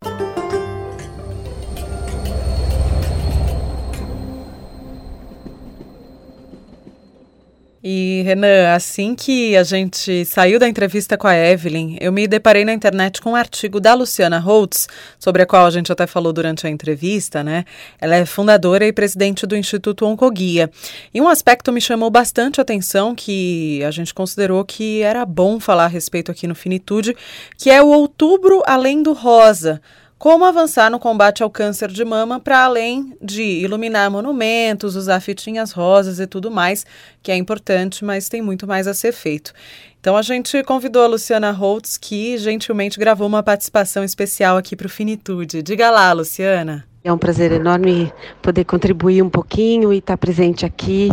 [7.85, 12.63] E, Renan, assim que a gente saiu da entrevista com a Evelyn, eu me deparei
[12.63, 14.87] na internet com um artigo da Luciana Holtz,
[15.19, 17.65] sobre a qual a gente até falou durante a entrevista, né?
[17.99, 20.71] Ela é fundadora e presidente do Instituto Oncoguia.
[21.13, 25.83] E um aspecto me chamou bastante atenção, que a gente considerou que era bom falar
[25.83, 27.13] a respeito aqui no Finitude,
[27.57, 29.81] que é o Outubro Além do Rosa
[30.23, 35.73] como avançar no combate ao câncer de mama para além de iluminar monumentos, usar fitinhas
[35.73, 36.85] rosas e tudo mais,
[37.21, 39.51] que é importante, mas tem muito mais a ser feito.
[39.99, 44.87] Então a gente convidou a Luciana Holtz, que gentilmente gravou uma participação especial aqui para
[44.87, 45.61] o Finitude.
[45.61, 46.85] Diga lá, Luciana.
[47.03, 48.09] É um prazer enorme
[48.41, 51.11] poder contribuir um pouquinho e estar presente aqui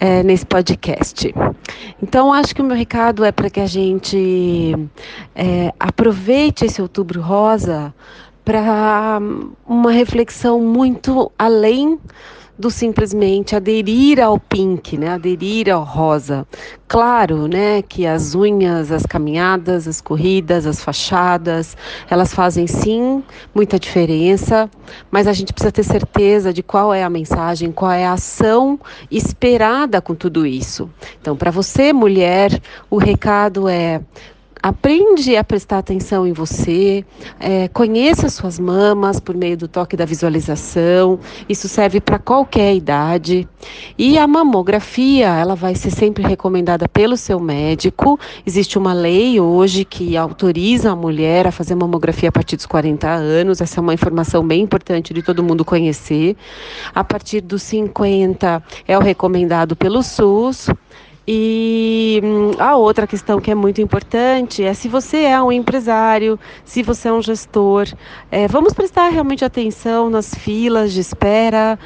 [0.00, 1.32] é, nesse podcast.
[2.02, 4.74] Então, acho que o meu recado é para que a gente
[5.36, 7.94] é, aproveite esse Outubro Rosa
[8.48, 9.20] para
[9.68, 11.98] uma reflexão muito além
[12.58, 15.10] do simplesmente aderir ao pink, né?
[15.10, 16.46] Aderir ao rosa.
[16.88, 21.76] Claro, né, que as unhas, as caminhadas, as corridas, as fachadas,
[22.08, 23.22] elas fazem sim
[23.54, 24.70] muita diferença,
[25.10, 28.80] mas a gente precisa ter certeza de qual é a mensagem, qual é a ação
[29.10, 30.88] esperada com tudo isso.
[31.20, 34.00] Então, para você, mulher, o recado é
[34.62, 37.04] Aprende a prestar atenção em você,
[37.38, 41.20] é, conheça suas mamas por meio do toque da visualização.
[41.48, 43.48] Isso serve para qualquer idade.
[43.96, 48.18] E a mamografia, ela vai ser sempre recomendada pelo seu médico.
[48.44, 53.08] Existe uma lei hoje que autoriza a mulher a fazer mamografia a partir dos 40
[53.08, 53.60] anos.
[53.60, 56.36] Essa é uma informação bem importante de todo mundo conhecer.
[56.92, 60.68] A partir dos 50 é o recomendado pelo SUS.
[61.30, 66.40] E hum, a outra questão que é muito importante é se você é um empresário,
[66.64, 67.86] se você é um gestor,
[68.30, 71.78] é, vamos prestar realmente atenção nas filas de espera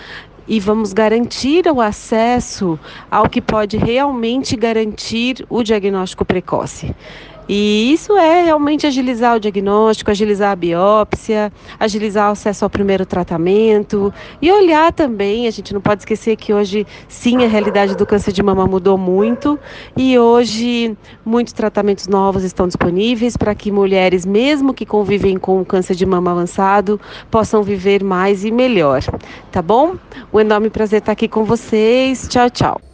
[0.47, 2.79] e vamos garantir o acesso
[3.11, 6.95] ao que pode realmente garantir o diagnóstico precoce.
[7.49, 13.05] E isso é realmente agilizar o diagnóstico, agilizar a biópsia, agilizar o acesso ao primeiro
[13.05, 18.07] tratamento e olhar também, a gente não pode esquecer que hoje sim a realidade do
[18.07, 19.59] câncer de mama mudou muito
[19.97, 25.95] e hoje muitos tratamentos novos estão disponíveis para que mulheres, mesmo que convivem com câncer
[25.95, 29.03] de mama avançado, possam viver mais e melhor.
[29.51, 29.97] Tá bom?
[30.33, 32.29] Um enorme prazer estar aqui com vocês.
[32.29, 32.92] Tchau, tchau.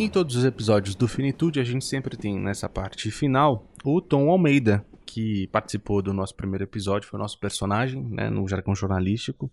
[0.00, 4.30] Em todos os episódios do Finitude, a gente sempre tem nessa parte final o Tom
[4.30, 9.52] Almeida, que participou do nosso primeiro episódio, foi o nosso personagem, né, no jargão jornalístico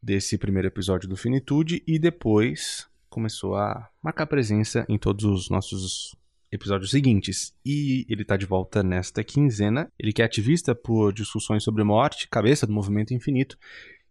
[0.00, 6.14] desse primeiro episódio do Finitude, e depois começou a marcar presença em todos os nossos
[6.52, 7.52] episódios seguintes.
[7.66, 9.90] E ele está de volta nesta quinzena.
[9.98, 13.58] Ele que é ativista por discussões sobre morte, cabeça do movimento infinito,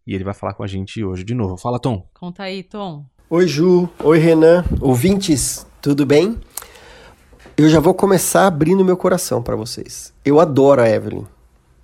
[0.06, 1.56] e ele vai falar com a gente hoje de novo.
[1.56, 2.10] Fala, Tom.
[2.14, 3.06] Conta aí, Tom.
[3.34, 3.88] Oi, Ju.
[4.04, 4.66] Oi, Renan.
[4.82, 6.38] Ouvintes, tudo bem?
[7.56, 10.12] Eu já vou começar abrindo meu coração para vocês.
[10.26, 11.24] Eu adoro a Evelyn.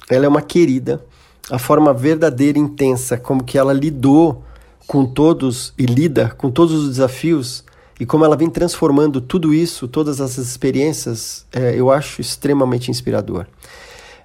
[0.10, 1.02] Ela é uma querida.
[1.50, 4.44] A forma verdadeira e intensa como que ela lidou
[4.88, 7.64] com todos e lida com todos os desafios
[7.98, 13.46] e como ela vem transformando tudo isso, todas essas experiências, é, eu acho extremamente inspirador.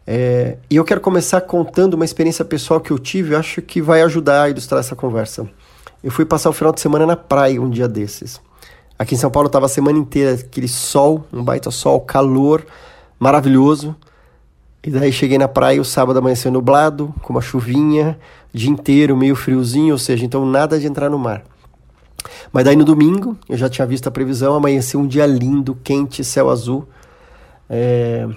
[0.04, 3.80] É, e eu quero começar contando uma experiência pessoal que eu tive, eu acho que
[3.80, 5.48] vai ajudar a ilustrar essa conversa.
[6.02, 8.40] Eu fui passar o final de semana na praia um dia desses.
[8.98, 12.66] Aqui em São Paulo estava a semana inteira aquele sol, um baita sol, calor,
[13.20, 13.94] maravilhoso.
[14.82, 18.18] E daí cheguei na praia, o sábado amanheceu nublado, com uma chuvinha,
[18.52, 21.44] dia inteiro meio friozinho, ou seja, então nada de entrar no mar.
[22.52, 26.24] Mas daí no domingo, eu já tinha visto a previsão, amanheceu um dia lindo, quente,
[26.24, 26.86] céu azul.
[27.70, 28.28] É...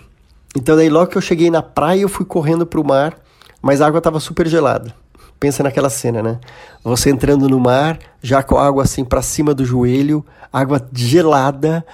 [0.56, 3.18] Então daí logo que eu cheguei na praia, eu fui correndo para o mar,
[3.60, 4.94] mas a água estava super gelada.
[5.40, 6.40] Pensa naquela cena, né?
[6.84, 11.86] Você entrando no mar, já com a água assim para cima do joelho, água gelada,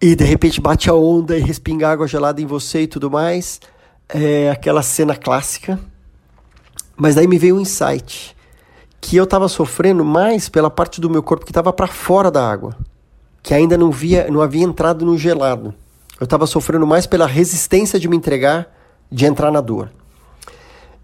[0.00, 3.60] e de repente bate a onda e respinga água gelada em você e tudo mais.
[4.08, 5.78] É aquela cena clássica.
[6.96, 8.36] Mas daí me veio um insight
[9.00, 12.48] que eu estava sofrendo mais pela parte do meu corpo que estava para fora da
[12.50, 12.76] água,
[13.42, 15.72] que ainda não via, não havia entrado no gelado.
[16.18, 18.66] Eu estava sofrendo mais pela resistência de me entregar,
[19.10, 19.90] de entrar na dor.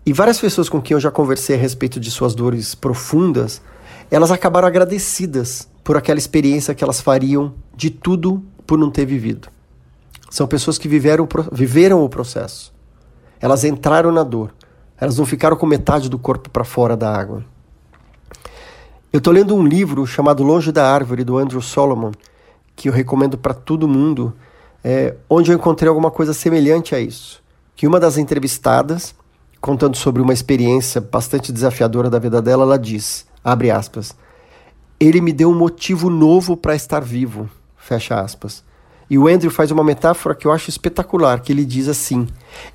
[0.06, 3.62] E várias pessoas com quem eu já conversei a respeito de suas dores profundas,
[4.10, 9.48] elas acabaram agradecidas por aquela experiência que elas fariam de tudo por não ter vivido.
[10.30, 12.72] São pessoas que viveram, viveram o processo.
[13.40, 14.52] Elas entraram na dor.
[14.98, 17.44] Elas não ficaram com metade do corpo para fora da água.
[19.12, 22.10] Eu estou lendo um livro chamado Longe da Árvore, do Andrew Solomon,
[22.74, 24.34] que eu recomendo para todo mundo,
[24.82, 27.42] é, onde eu encontrei alguma coisa semelhante a isso.
[27.76, 29.14] Que uma das entrevistadas
[29.64, 34.14] contando sobre uma experiência bastante desafiadora da vida dela, ela diz, abre aspas,
[35.00, 37.48] ele me deu um motivo novo para estar vivo,
[37.78, 38.62] fecha aspas.
[39.08, 42.28] E o Andrew faz uma metáfora que eu acho espetacular, que ele diz assim: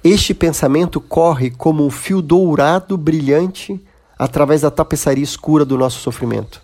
[0.03, 3.79] Este pensamento corre como um fio dourado brilhante
[4.17, 6.59] através da tapeçaria escura do nosso sofrimento.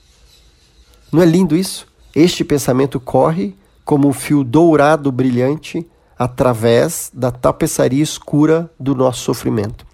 [1.11, 1.86] Não é lindo isso?
[2.15, 9.86] Este pensamento corre como um fio dourado brilhante através da tapeçaria escura do nosso sofrimento.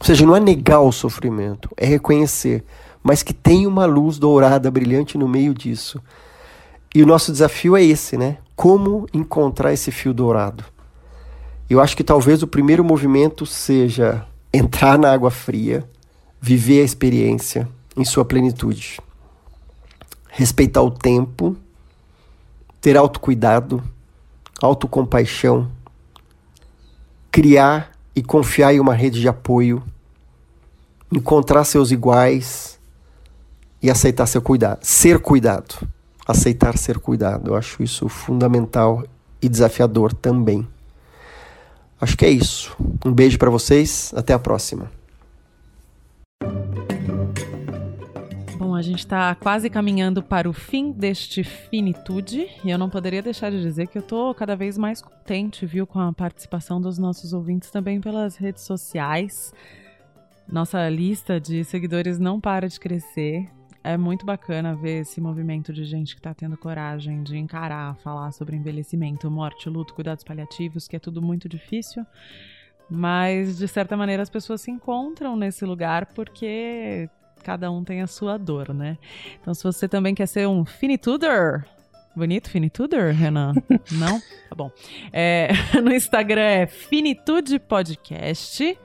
[0.00, 2.64] Ou seja, não é negar o sofrimento, é reconhecer,
[3.02, 6.00] mas que tem uma luz dourada brilhante no meio disso.
[6.94, 8.38] E o nosso desafio é esse, né?
[8.54, 10.64] Como encontrar esse fio dourado?
[11.68, 15.88] Eu acho que talvez o primeiro movimento seja entrar na água fria,
[16.40, 19.00] viver a experiência em sua plenitude,
[20.28, 21.56] respeitar o tempo,
[22.80, 23.82] ter autocuidado,
[24.62, 25.70] autocompaixão,
[27.32, 29.82] criar e confiar em uma rede de apoio,
[31.12, 32.80] encontrar seus iguais
[33.82, 35.86] e aceitar ser cuidado, ser cuidado,
[36.26, 37.50] aceitar ser cuidado.
[37.50, 39.04] Eu acho isso fundamental
[39.40, 40.66] e desafiador também.
[42.00, 42.74] Acho que é isso.
[43.04, 44.90] Um beijo para vocês, até a próxima.
[48.76, 53.50] A gente está quase caminhando para o fim deste Finitude e eu não poderia deixar
[53.50, 57.32] de dizer que eu estou cada vez mais contente, viu, com a participação dos nossos
[57.32, 59.54] ouvintes também pelas redes sociais.
[60.46, 63.48] Nossa lista de seguidores não para de crescer.
[63.82, 68.30] É muito bacana ver esse movimento de gente que está tendo coragem de encarar, falar
[68.32, 72.04] sobre envelhecimento, morte, luto, cuidados paliativos, que é tudo muito difícil.
[72.90, 77.08] Mas, de certa maneira, as pessoas se encontram nesse lugar porque
[77.46, 78.98] cada um tem a sua dor, né?
[79.40, 81.64] Então, se você também quer ser um finituder,
[82.16, 83.54] bonito finituder, Renan?
[83.92, 84.18] Não?
[84.48, 84.68] Tá bom.
[85.12, 88.76] É, no Instagram é Finitude Podcast.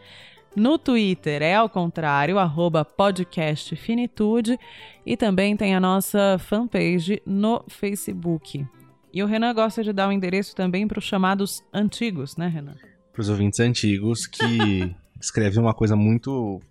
[0.55, 4.59] No Twitter é ao contrário, arroba podcast Finitude.
[5.03, 8.63] E também tem a nossa fanpage no Facebook.
[9.11, 12.47] E o Renan gosta de dar o um endereço também para os chamados antigos, né,
[12.47, 12.75] Renan?
[13.11, 16.61] Para os ouvintes antigos que escrevem uma coisa muito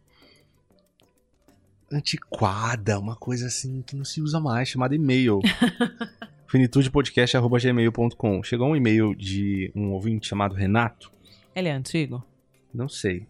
[1.91, 5.41] antiquada, uma coisa assim que não se usa mais, chamada e-mail.
[6.47, 11.13] finitudepodcast.gmail.com Chegou um e-mail de um ouvinte chamado Renato.
[11.55, 12.25] Ele é antigo?
[12.73, 13.27] Não sei.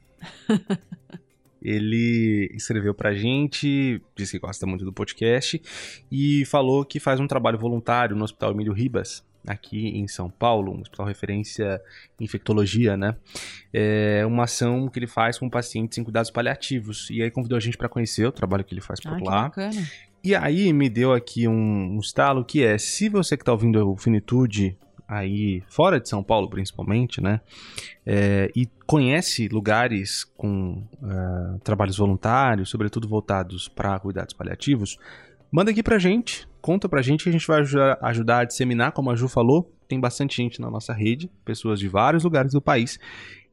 [1.62, 5.60] Ele escreveu pra gente, disse que gosta muito do podcast
[6.10, 10.72] e falou que faz um trabalho voluntário no Hospital Emílio Ribas, aqui em São Paulo,
[10.72, 11.80] um hospital referência
[12.18, 13.16] em infectologia, né?
[13.72, 17.08] É uma ação que ele faz com pacientes em cuidados paliativos.
[17.10, 19.42] E aí convidou a gente para conhecer o trabalho que ele faz por ah, lá.
[19.42, 19.88] bacana.
[20.22, 23.90] E aí me deu aqui um, um estalo que é, se você que está ouvindo
[23.90, 24.76] o Finitude
[25.08, 27.40] aí fora de São Paulo principalmente, né?
[28.06, 34.98] É, e conhece lugares com uh, trabalhos voluntários, sobretudo voltados para cuidados paliativos,
[35.50, 38.92] manda aqui pra gente, conta pra gente que a gente vai ajudar, ajudar a disseminar,
[38.92, 42.60] como a Ju falou, tem bastante gente na nossa rede, pessoas de vários lugares do
[42.60, 42.98] país.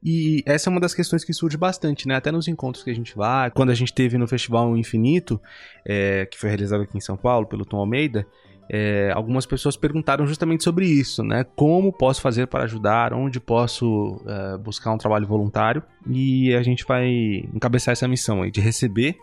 [0.03, 2.15] E essa é uma das questões que surge bastante, né?
[2.15, 5.41] Até nos encontros que a gente vai, quando a gente teve no Festival Infinito,
[5.83, 8.25] é, que foi realizado aqui em São Paulo pelo Tom Almeida,
[8.69, 11.45] é, algumas pessoas perguntaram justamente sobre isso, né?
[11.55, 13.13] Como posso fazer para ajudar?
[13.13, 15.81] Onde posso é, buscar um trabalho voluntário?
[16.05, 17.07] E a gente vai
[17.53, 19.17] encabeçar essa missão aí de receber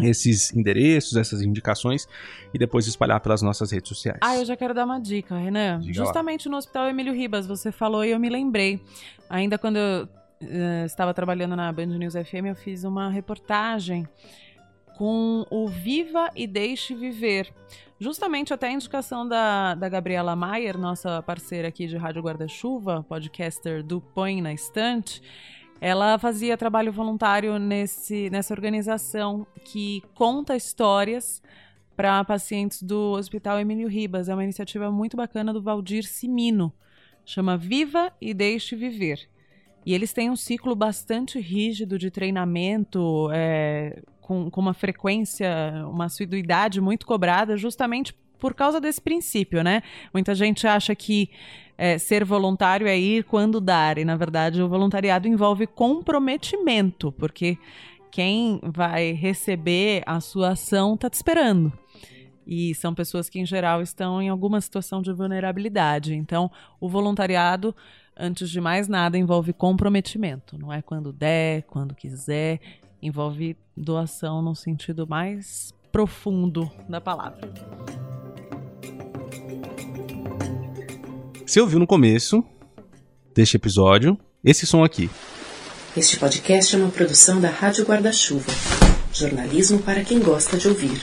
[0.00, 2.08] esses endereços, essas indicações
[2.54, 4.18] e depois espalhar pelas nossas redes sociais.
[4.22, 5.80] Ah, eu já quero dar uma dica, Renan.
[5.80, 6.52] Diga Justamente lá.
[6.52, 8.80] no Hospital Emílio Ribas, você falou e eu me lembrei.
[9.28, 14.08] Ainda quando eu uh, estava trabalhando na Band News FM, eu fiz uma reportagem
[14.96, 17.52] com o Viva e Deixe Viver.
[17.98, 23.82] Justamente até a indicação da, da Gabriela Maier, nossa parceira aqui de Rádio Guarda-Chuva, podcaster
[23.82, 25.22] do Põe na Estante,
[25.82, 31.42] ela fazia trabalho voluntário nesse, nessa organização que conta histórias
[31.96, 34.28] para pacientes do Hospital Emílio Ribas.
[34.28, 36.72] É uma iniciativa muito bacana do Valdir Simino.
[37.26, 39.28] Chama Viva e Deixe Viver.
[39.84, 45.50] E eles têm um ciclo bastante rígido de treinamento, é, com, com uma frequência,
[45.90, 49.82] uma assiduidade muito cobrada, justamente por causa desse princípio, né?
[50.14, 51.28] Muita gente acha que
[51.76, 57.58] é, ser voluntário é ir quando dar, e na verdade o voluntariado envolve comprometimento, porque
[58.10, 61.72] quem vai receber a sua ação está te esperando.
[62.46, 66.12] E são pessoas que, em geral, estão em alguma situação de vulnerabilidade.
[66.12, 66.50] Então,
[66.80, 67.74] o voluntariado,
[68.16, 70.58] antes de mais nada, envolve comprometimento.
[70.58, 72.60] Não é quando der, quando quiser,
[73.00, 77.48] envolve doação no sentido mais profundo da palavra.
[81.46, 82.44] Você ouviu no começo
[83.34, 85.10] deste episódio esse som aqui.
[85.96, 88.50] Este podcast é uma produção da Rádio Guarda-Chuva.
[89.12, 91.00] Jornalismo para quem gosta de ouvir.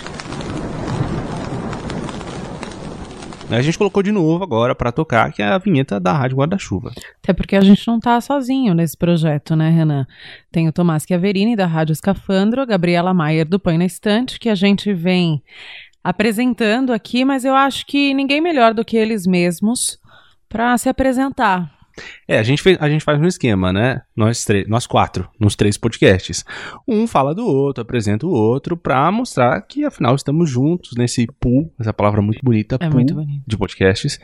[3.51, 6.93] A gente colocou de novo agora para tocar, que é a vinheta da Rádio Guarda-Chuva.
[7.23, 10.05] Até porque a gente não tá sozinho nesse projeto, né, Renan?
[10.51, 14.49] Tem o Tomás Chiaverini, da Rádio Escafandro, a Gabriela Maier, do Põe na Estante, que
[14.49, 15.43] a gente vem
[16.03, 19.99] apresentando aqui, mas eu acho que ninguém melhor do que eles mesmos
[20.49, 21.79] para se apresentar.
[22.27, 24.01] É, a gente, fez, a gente faz um esquema, né?
[24.15, 26.45] Nós, três, nós quatro, nos três podcasts.
[26.87, 31.71] Um fala do outro, apresenta o outro, pra mostrar que, afinal, estamos juntos nesse pool,
[31.79, 34.19] essa palavra muito bonita, É pool muito de podcasts.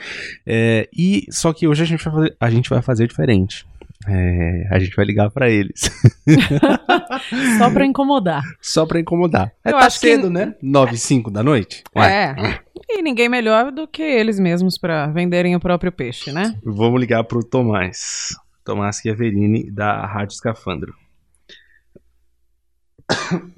[0.46, 3.66] É, e Só que hoje a gente vai fazer, a gente vai fazer diferente.
[4.08, 5.82] É, a gente vai ligar pra eles.
[7.58, 8.44] Só para incomodar.
[8.62, 9.52] Só pra incomodar.
[9.64, 10.56] É, Eu tá acho que- cedo, né?
[10.62, 11.84] 9 e 5 da noite?
[11.96, 12.60] Ué, É.
[12.88, 16.56] E ninguém melhor do que eles mesmos para venderem o próprio peixe, né?
[16.64, 18.30] Vamos ligar pro Tomás.
[18.64, 20.94] Tomás Chiaverini, da Rádio Escafandro.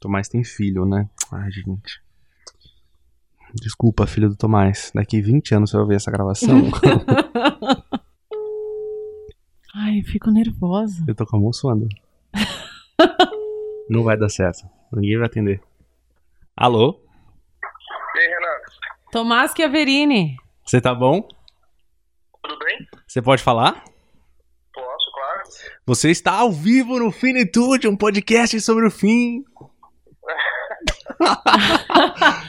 [0.00, 1.08] Tomás tem filho, né?
[1.32, 2.00] Ai, gente.
[3.54, 4.90] Desculpa, filho do Tomás.
[4.94, 6.62] Daqui 20 anos você vai ver essa gravação.
[9.76, 11.04] Ai, fico nervosa.
[11.06, 11.88] Eu tô com a mão suando.
[13.90, 14.68] Não vai dar certo.
[14.92, 15.60] Ninguém vai atender.
[16.56, 17.00] Alô?
[18.14, 18.60] E aí, Renan,
[19.10, 20.36] Tomás Chiaverini.
[20.64, 21.26] Você tá bom?
[22.42, 22.86] tudo bem?
[23.06, 23.82] Você pode falar?
[24.72, 25.42] Posso, claro.
[25.86, 29.44] Você está ao vivo no Finitude, um podcast sobre o fim.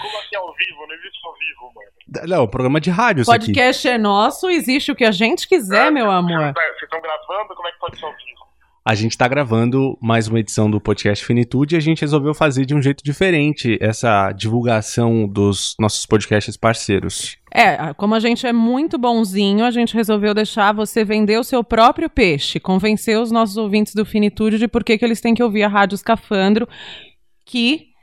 [1.06, 1.06] Ao vivo?
[1.06, 2.28] Não existe ao vivo, mano.
[2.28, 3.48] Não, programa de rádio isso aqui.
[3.48, 6.54] Podcast é nosso, existe o que a gente quiser, meu amor.
[6.54, 7.56] Vocês estão gravando?
[7.56, 8.46] Como é que pode ser ao vivo?
[8.88, 12.68] A gente tá gravando mais uma edição do podcast Finitude e a gente resolveu fazer
[12.68, 17.36] de um jeito diferente essa divulgação dos nossos podcasts parceiros.
[17.52, 21.64] É, como a gente é muito bonzinho, a gente resolveu deixar você vender o seu
[21.64, 25.42] próprio peixe, convencer os nossos ouvintes do Finitude de por que, que eles têm que
[25.42, 26.70] ouvir a Rádio Escafandro,
[27.44, 27.95] que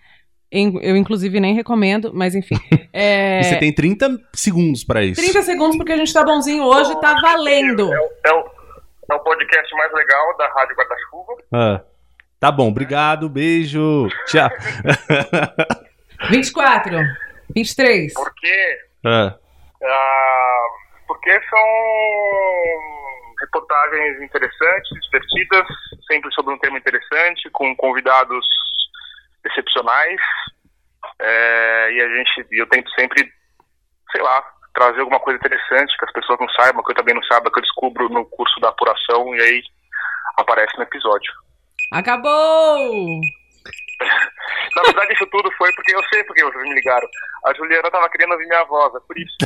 [0.52, 2.56] eu inclusive nem recomendo, mas enfim.
[2.94, 5.18] É, E você tem 30 segundos pra isso.
[5.22, 7.90] 30 segundos porque a gente tá bonzinho hoje, tá valendo.
[7.90, 8.44] É, o- é, o,
[9.12, 11.32] é o podcast mais legal da Rádio Guarda-Chuva.
[11.52, 11.80] Ah,
[12.38, 14.50] tá bom, obrigado, beijo, tchau.
[16.30, 16.98] 24,
[17.54, 18.12] 23.
[18.12, 19.34] Porque, Ah,
[19.82, 20.58] ah,
[21.08, 21.66] porque são
[23.40, 25.66] reportagens interessantes, divertidas,
[26.06, 28.44] sempre sobre um tema interessante, com convidados
[29.44, 30.20] excepcionais.
[31.18, 33.30] É, e a gente, eu tento sempre,
[34.10, 34.42] sei lá,
[34.74, 37.58] trazer alguma coisa interessante que as pessoas não saibam, que eu também não saiba, que
[37.58, 39.62] eu descubro no curso da apuração e aí
[40.38, 41.32] aparece no episódio.
[41.92, 43.20] Acabou!
[44.76, 47.06] Na verdade, isso tudo foi porque eu sei porque vocês me ligaram.
[47.46, 49.36] A Juliana tava querendo ouvir minha voz, é por isso.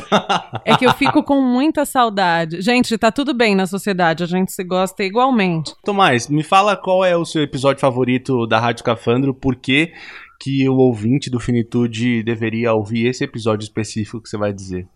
[0.63, 2.61] É que eu fico com muita saudade.
[2.61, 5.73] Gente, tá tudo bem na sociedade, a gente se gosta igualmente.
[5.83, 9.93] Tomás, me fala qual é o seu episódio favorito da Rádio Cafandro, por que
[10.39, 14.87] que o ouvinte do Finitude deveria ouvir esse episódio específico que você vai dizer?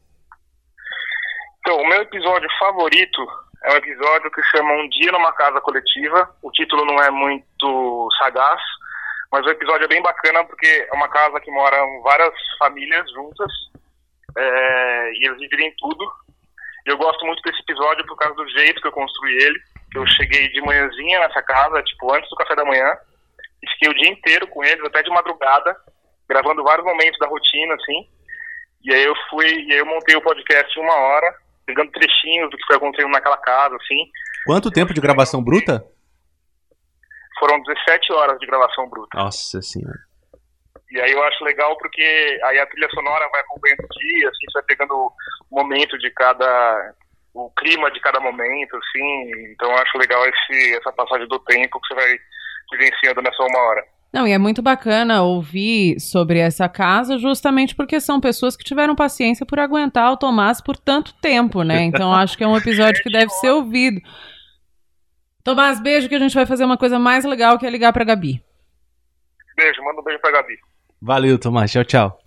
[1.59, 3.21] Então, o meu episódio favorito
[3.63, 6.29] é um episódio que chama Um Dia numa Casa Coletiva.
[6.41, 8.61] O título não é muito sagaz,
[9.31, 13.51] mas o episódio é bem bacana porque é uma casa que moram várias famílias juntas
[14.37, 16.05] é, e eles dividem tudo.
[16.85, 19.59] Eu gosto muito desse episódio por causa do jeito que eu construí ele.
[19.95, 22.97] Eu cheguei de manhãzinha nessa casa, tipo, antes do café da manhã,
[23.61, 25.75] e fiquei o dia inteiro com eles, até de madrugada,
[26.27, 28.07] gravando vários momentos da rotina, assim.
[28.83, 32.57] E aí eu fui, e aí eu montei o podcast uma hora, pegando trechinhos do
[32.57, 34.09] que foi acontecendo naquela casa, assim.
[34.45, 35.85] Quanto tempo de gravação bruta?
[37.41, 39.17] Foram 17 horas de gravação bruta.
[39.17, 39.97] Nossa senhora.
[40.91, 44.45] E aí eu acho legal porque aí a trilha sonora vai acompanhando o dia, assim,
[44.45, 45.11] você vai pegando o
[45.49, 46.93] momento de cada.
[47.33, 49.31] o clima de cada momento, assim.
[49.53, 52.15] Então eu acho legal esse, essa passagem do tempo que você vai
[52.73, 53.83] vivenciando nessa uma hora.
[54.13, 58.93] Não, e é muito bacana ouvir sobre essa casa, justamente porque são pessoas que tiveram
[58.93, 61.83] paciência por aguentar o Tomás por tanto tempo, né?
[61.83, 64.01] Então acho que é um episódio que deve ser ouvido.
[65.43, 68.03] Tomás, beijo que a gente vai fazer uma coisa mais legal que é ligar pra
[68.03, 68.43] Gabi.
[69.55, 70.57] Beijo, manda um beijo pra Gabi.
[71.01, 71.71] Valeu, Tomás.
[71.71, 72.19] Tchau, tchau.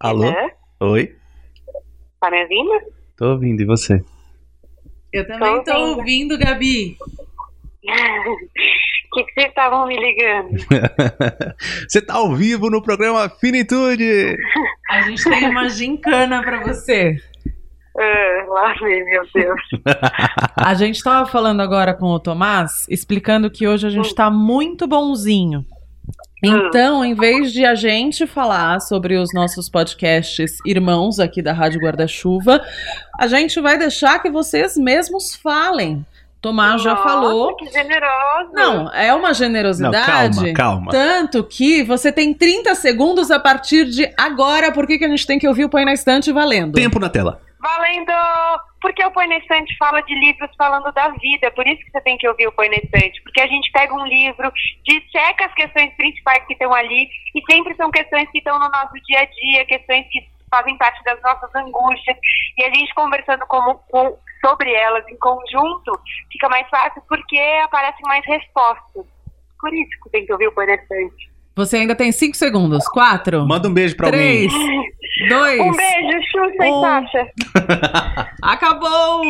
[0.00, 0.30] Alô?
[0.30, 0.50] Né?
[0.80, 1.14] Oi?
[2.20, 2.92] Tá me ouvindo?
[3.16, 4.02] Tô ouvindo, e você?
[5.12, 6.96] Eu também tô ouvindo, Gabi.
[7.82, 7.84] O
[9.14, 10.56] que, que vocês estavam me ligando?
[11.86, 14.36] você tá ao vivo no programa Finitude!
[14.88, 17.16] A gente tem uma gincana pra você.
[17.98, 19.60] Ah, lá vem, meu Deus.
[20.56, 24.86] A gente tava falando agora com o Tomás, explicando que hoje a gente tá muito
[24.86, 25.64] bonzinho.
[26.42, 31.80] Então, em vez de a gente falar sobre os nossos podcasts irmãos aqui da Rádio
[31.80, 32.60] Guarda-Chuva,
[33.18, 36.04] a gente vai deixar que vocês mesmos falem.
[36.40, 37.54] Tomás já Nossa, falou.
[37.54, 38.50] Que generoso.
[38.52, 40.36] Não, é uma Não, generosidade.
[40.36, 40.90] calma, calma.
[40.90, 44.72] Tanto que você tem 30 segundos a partir de agora.
[44.72, 46.72] Por que, que a gente tem que ouvir o Põe na Estante valendo?
[46.72, 47.40] Tempo na tela.
[47.62, 48.12] Valendo!
[48.80, 52.00] Porque o Põe na Estante fala de livros falando da vida, por isso que você
[52.00, 53.22] tem que ouvir o Põe na Estante.
[53.22, 54.52] Porque a gente pega um livro,
[54.84, 58.94] disseca as questões principais que estão ali, e sempre são questões que estão no nosso
[59.06, 62.16] dia a dia, questões que fazem parte das nossas angústias,
[62.58, 65.98] e a gente conversando como, com, sobre elas em conjunto,
[66.30, 69.06] fica mais fácil porque aparecem mais respostas.
[69.60, 71.30] Por isso que tem que ouvir o Põe na Estante.
[71.54, 72.84] Você ainda tem cinco segundos.
[72.88, 73.46] Quatro.
[73.46, 74.52] Manda um beijo pra Três.
[74.52, 74.82] alguém.
[75.28, 75.60] Dois.
[75.60, 76.78] Um beijo, Xuxa Um.
[76.78, 77.26] e Sasha.
[78.42, 79.22] Acabou!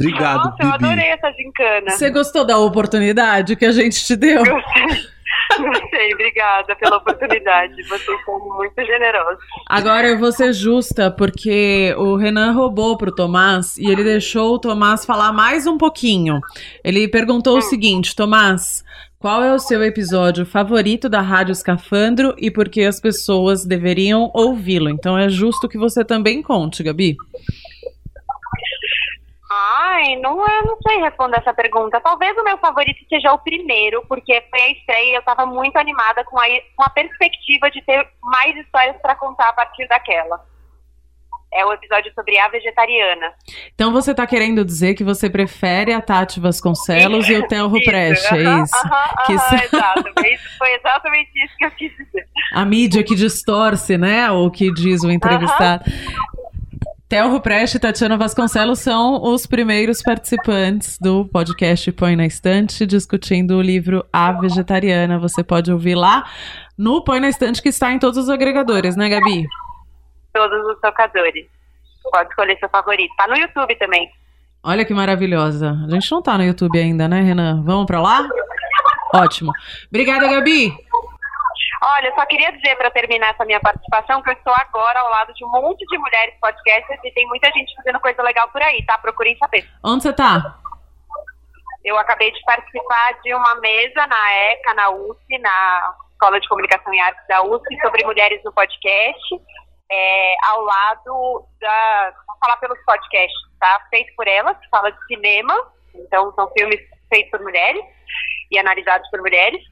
[0.00, 0.84] Obrigado, Nossa, eu Bibi.
[0.86, 1.90] adorei essa gincana.
[1.90, 4.38] Você gostou da oportunidade que a gente te deu?
[4.44, 5.14] Gostei.
[5.58, 7.80] Gostei, obrigada pela oportunidade.
[7.84, 9.38] Vocês são muito generosos.
[9.68, 14.58] Agora eu vou ser justa, porque o Renan roubou pro Tomás e ele deixou o
[14.58, 16.40] Tomás falar mais um pouquinho.
[16.82, 18.82] Ele perguntou o seguinte: Tomás,
[19.24, 24.30] qual é o seu episódio favorito da Rádio Escafandro e por que as pessoas deveriam
[24.34, 24.90] ouvi-lo?
[24.90, 27.16] Então é justo que você também conte, Gabi.
[29.50, 32.02] Ai, não, eu não sei responder essa pergunta.
[32.02, 35.78] Talvez o meu favorito seja o primeiro, porque foi a estreia e eu estava muito
[35.78, 36.44] animada com a,
[36.76, 40.44] com a perspectiva de ter mais histórias para contar a partir daquela.
[41.54, 43.32] É o episódio sobre a vegetariana.
[43.74, 48.34] Então você tá querendo dizer que você prefere a Tati Vasconcelos e o Isso, Preste,
[48.34, 48.74] é aham, isso?
[48.86, 49.94] aham, Que aham.
[50.58, 52.26] Foi exatamente isso que eu quis dizer.
[52.52, 54.30] A mídia que distorce, né?
[54.30, 55.84] O que diz o entrevistado.
[57.08, 63.56] Telro Preste e Tatiana Vasconcelos são os primeiros participantes do podcast Põe na Estante, discutindo
[63.56, 65.18] o livro A Vegetariana.
[65.18, 66.24] Você pode ouvir lá
[66.76, 69.46] no Põe na Estante, que está em todos os agregadores, né, Gabi?
[70.34, 71.46] Todos os tocadores.
[72.10, 73.14] Pode escolher seu favorito.
[73.16, 74.10] Tá no YouTube também.
[74.62, 75.76] Olha que maravilhosa.
[75.86, 77.62] A gente não tá no YouTube ainda, né, Renan?
[77.64, 78.28] Vamos pra lá?
[79.14, 79.52] Ótimo.
[79.88, 80.72] Obrigada, Gabi.
[81.82, 85.10] Olha, eu só queria dizer para terminar essa minha participação que eu estou agora ao
[85.10, 88.62] lado de um monte de mulheres podcasters e tem muita gente fazendo coisa legal por
[88.62, 88.96] aí, tá?
[88.98, 89.68] Procurem saber.
[89.82, 90.58] Onde você tá?
[91.84, 96.94] Eu acabei de participar de uma mesa na ECA, na USP, na Escola de Comunicação
[96.94, 99.40] e Artes da USP, sobre mulheres no podcast,
[99.90, 102.12] é, ao lado da.
[102.26, 103.86] Vou falar pelos podcasts, tá?
[103.90, 105.54] Feito por elas, que fala de cinema,
[105.94, 107.84] então são filmes feitos por mulheres
[108.50, 109.62] e analisados por mulheres.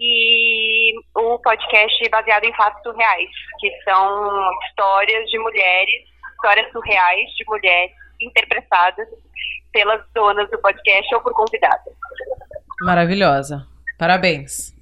[0.00, 6.04] E o podcast baseado em fatos surreais, que são histórias de mulheres,
[6.36, 9.08] histórias surreais de mulheres interpretadas
[9.72, 11.92] pelas donas do podcast ou por convidadas.
[12.82, 13.66] Maravilhosa.
[13.98, 14.72] Parabéns.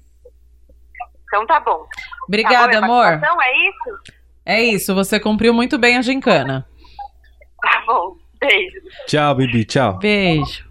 [1.23, 1.85] Então tá bom.
[2.27, 3.03] Obrigada, Acabou minha amor.
[3.03, 4.16] participação, é isso?
[4.47, 6.65] É isso, você cumpriu muito bem a gincana.
[7.61, 8.15] Tá bom.
[8.39, 8.77] Beijo.
[9.05, 9.65] Tchau, Bibi.
[9.65, 9.99] Tchau.
[9.99, 10.65] Beijo.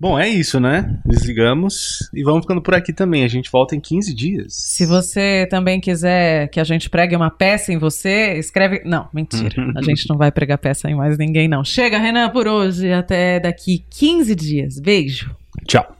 [0.00, 0.98] Bom, é isso, né?
[1.06, 3.22] Desligamos e vamos ficando por aqui também.
[3.22, 4.46] A gente volta em 15 dias.
[4.48, 8.82] Se você também quiser que a gente pregue uma peça em você, escreve.
[8.84, 9.54] Não, mentira.
[9.76, 11.62] A gente não vai pregar peça em mais ninguém, não.
[11.62, 12.90] Chega, Renan, por hoje.
[12.90, 14.80] Até daqui 15 dias.
[14.80, 15.36] Beijo.
[15.68, 15.99] Tchau.